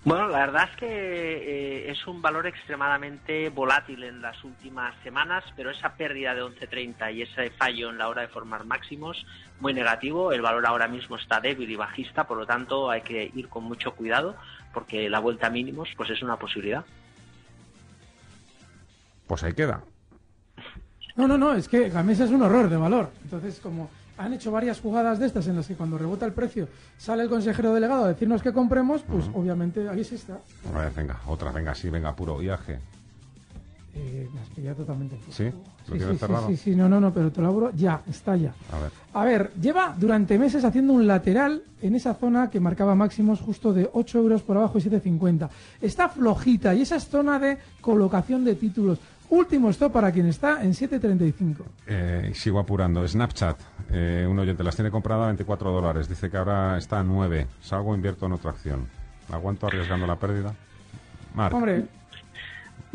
Bueno, 0.03 0.27
la 0.27 0.39
verdad 0.39 0.69
es 0.71 0.77
que 0.77 0.87
eh, 0.87 1.91
es 1.91 2.07
un 2.07 2.21
valor 2.21 2.47
extremadamente 2.47 3.49
volátil 3.49 4.03
en 4.03 4.21
las 4.21 4.41
últimas 4.43 4.95
semanas, 5.03 5.43
pero 5.55 5.69
esa 5.69 5.95
pérdida 5.95 6.33
de 6.33 6.43
11.30 6.43 7.13
y 7.13 7.21
ese 7.23 7.49
fallo 7.51 7.89
en 7.89 7.97
la 7.97 8.07
hora 8.07 8.21
de 8.21 8.27
formar 8.29 8.65
máximos, 8.65 9.25
muy 9.59 9.73
negativo. 9.73 10.31
El 10.31 10.41
valor 10.41 10.65
ahora 10.65 10.87
mismo 10.87 11.17
está 11.17 11.41
débil 11.41 11.69
y 11.69 11.75
bajista, 11.75 12.25
por 12.25 12.37
lo 12.37 12.45
tanto 12.45 12.89
hay 12.89 13.01
que 13.01 13.31
ir 13.35 13.49
con 13.49 13.63
mucho 13.63 13.93
cuidado 13.95 14.35
porque 14.73 15.09
la 15.09 15.19
vuelta 15.19 15.47
a 15.47 15.49
mínimos 15.49 15.89
pues 15.97 16.09
es 16.09 16.21
una 16.21 16.37
posibilidad. 16.37 16.85
Pues 19.27 19.43
ahí 19.43 19.53
queda. 19.53 19.83
No, 21.15 21.27
no, 21.27 21.37
no, 21.37 21.53
es 21.53 21.67
que 21.67 21.89
Gamesa 21.89 22.25
es 22.25 22.29
un 22.31 22.43
horror 22.43 22.69
de 22.69 22.77
valor. 22.77 23.11
Entonces, 23.23 23.59
como 23.59 23.89
han 24.17 24.33
hecho 24.33 24.51
varias 24.51 24.79
jugadas 24.79 25.19
de 25.19 25.27
estas 25.27 25.47
en 25.47 25.55
las 25.55 25.67
que 25.67 25.75
cuando 25.75 25.97
rebota 25.97 26.25
el 26.25 26.33
precio 26.33 26.67
sale 26.97 27.23
el 27.23 27.29
consejero 27.29 27.73
delegado 27.73 28.05
a 28.05 28.07
decirnos 28.09 28.41
que 28.41 28.51
compremos, 28.53 29.01
pues 29.03 29.25
obviamente 29.33 29.87
aquí 29.87 30.03
sí 30.03 30.15
está. 30.15 30.39
A 30.73 30.79
ver, 30.79 30.91
venga, 30.95 31.19
otra, 31.27 31.51
venga, 31.51 31.73
sí, 31.75 31.89
venga, 31.89 32.15
puro 32.15 32.41
IAG. 32.41 32.79
Eh, 33.99 34.29
me 34.31 34.41
has 34.41 34.49
pillado 34.49 34.75
totalmente. 34.77 35.17
¿Sí? 35.31 35.45
¿Lo 35.45 35.95
Sí, 35.95 35.99
sí, 36.01 36.05
sí, 36.11 36.17
cerrado? 36.17 36.47
sí, 36.49 36.57
sí, 36.57 36.75
no, 36.75 36.87
no, 36.89 36.99
no, 36.99 37.13
pero 37.13 37.31
te 37.31 37.41
lo 37.41 37.47
abro 37.47 37.71
ya, 37.73 38.01
está 38.07 38.35
ya. 38.35 38.53
A 38.71 38.79
ver. 38.79 38.91
A 39.13 39.23
ver, 39.25 39.51
lleva 39.59 39.95
durante 39.97 40.37
meses 40.37 40.63
haciendo 40.65 40.93
un 40.93 41.07
lateral 41.07 41.63
en 41.81 41.95
esa 41.95 42.13
zona 42.13 42.49
que 42.49 42.59
marcaba 42.59 42.93
máximos 42.93 43.39
justo 43.39 43.73
de 43.73 43.89
8 43.93 44.19
euros 44.19 44.43
por 44.43 44.57
abajo 44.57 44.77
y 44.77 44.81
7,50. 44.81 45.49
Está 45.81 46.09
flojita 46.09 46.75
y 46.75 46.81
esa 46.81 46.97
es 46.97 47.07
zona 47.07 47.39
de 47.39 47.57
colocación 47.81 48.43
de 48.43 48.55
títulos. 48.55 48.99
Último 49.29 49.69
stop 49.71 49.91
para 49.91 50.11
quien 50.11 50.27
está 50.27 50.63
en 50.63 50.71
7,35. 50.71 51.55
Eh, 51.87 52.31
sigo 52.33 52.59
apurando. 52.59 53.05
Snapchat, 53.07 53.59
eh, 53.91 54.25
un 54.29 54.39
oyente 54.39 54.63
las 54.63 54.75
tiene 54.75 54.89
comprada 54.89 55.23
a 55.23 55.27
24 55.27 55.71
dólares. 55.71 56.07
Dice 56.07 56.29
que 56.29 56.37
ahora 56.37 56.77
está 56.77 56.99
a 56.99 57.03
9. 57.03 57.47
Salgo, 57.61 57.93
invierto 57.93 58.25
en 58.25 58.31
otra 58.33 58.51
acción. 58.51 58.87
¿Aguanto 59.29 59.67
arriesgando 59.67 60.07
la 60.07 60.15
pérdida? 60.15 60.53
Marc. 61.35 61.53
Hombre, 61.53 61.85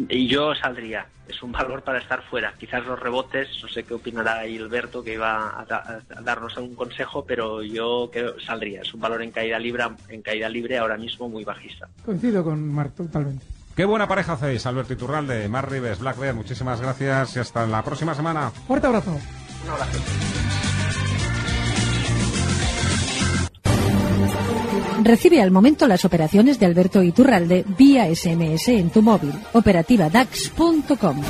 Y 0.09 0.27
yo 0.27 0.55
saldría. 0.55 1.07
Es 1.29 1.43
un 1.43 1.53
valor 1.53 1.83
para 1.83 1.99
estar 1.99 2.23
fuera. 2.23 2.53
Quizás 2.59 2.85
los 2.87 2.99
rebotes, 2.99 3.49
no 3.63 3.69
sé 3.69 3.85
qué 3.85 3.95
opinará 3.95 4.39
ahí 4.39 4.57
Alberto, 4.59 5.05
que 5.05 5.15
iba 5.15 5.61
a, 5.61 5.65
da- 5.67 6.03
a 6.17 6.21
darnos 6.23 6.57
un 6.57 6.75
consejo, 6.75 7.25
pero 7.25 7.63
yo 7.63 8.11
creo 8.13 8.41
saldría. 8.41 8.81
Es 8.83 8.93
un 8.93 9.01
valor 9.01 9.23
en 9.23 9.31
caída 9.31 9.59
libre, 9.59 9.85
en 10.09 10.23
caída 10.23 10.49
libre 10.49 10.79
ahora 10.79 10.97
mismo 10.97 11.29
muy 11.29 11.45
bajista. 11.45 11.89
coincido 12.05 12.43
con 12.43 12.73
Marc 12.73 12.95
totalmente. 12.95 13.45
Qué 13.75 13.85
buena 13.87 14.07
pareja 14.07 14.35
hacéis, 14.35 14.67
Alberto 14.67 14.93
Iturralde, 14.93 15.49
Mar 15.49 15.71
Rives, 15.71 15.99
Black 16.01 16.19
Bear. 16.19 16.35
Muchísimas 16.35 16.81
gracias 16.81 17.37
y 17.37 17.39
hasta 17.39 17.67
la 17.67 17.83
próxima 17.83 18.15
semana. 18.15 18.51
Fuerte 18.67 18.87
abrazo. 18.87 19.19
Un 19.65 19.71
abrazo. 19.71 19.99
Recibe 25.03 25.43
al 25.43 25.51
momento 25.51 25.89
las 25.89 26.05
operaciones 26.05 26.61
de 26.61 26.67
Alberto 26.67 27.03
Iturralde 27.03 27.65
vía 27.77 28.07
SMS 28.15 28.69
en 28.69 28.91
tu 28.91 29.03
móvil. 29.03 29.33
Operativa 29.53 30.09
DAX.com. 30.09 31.23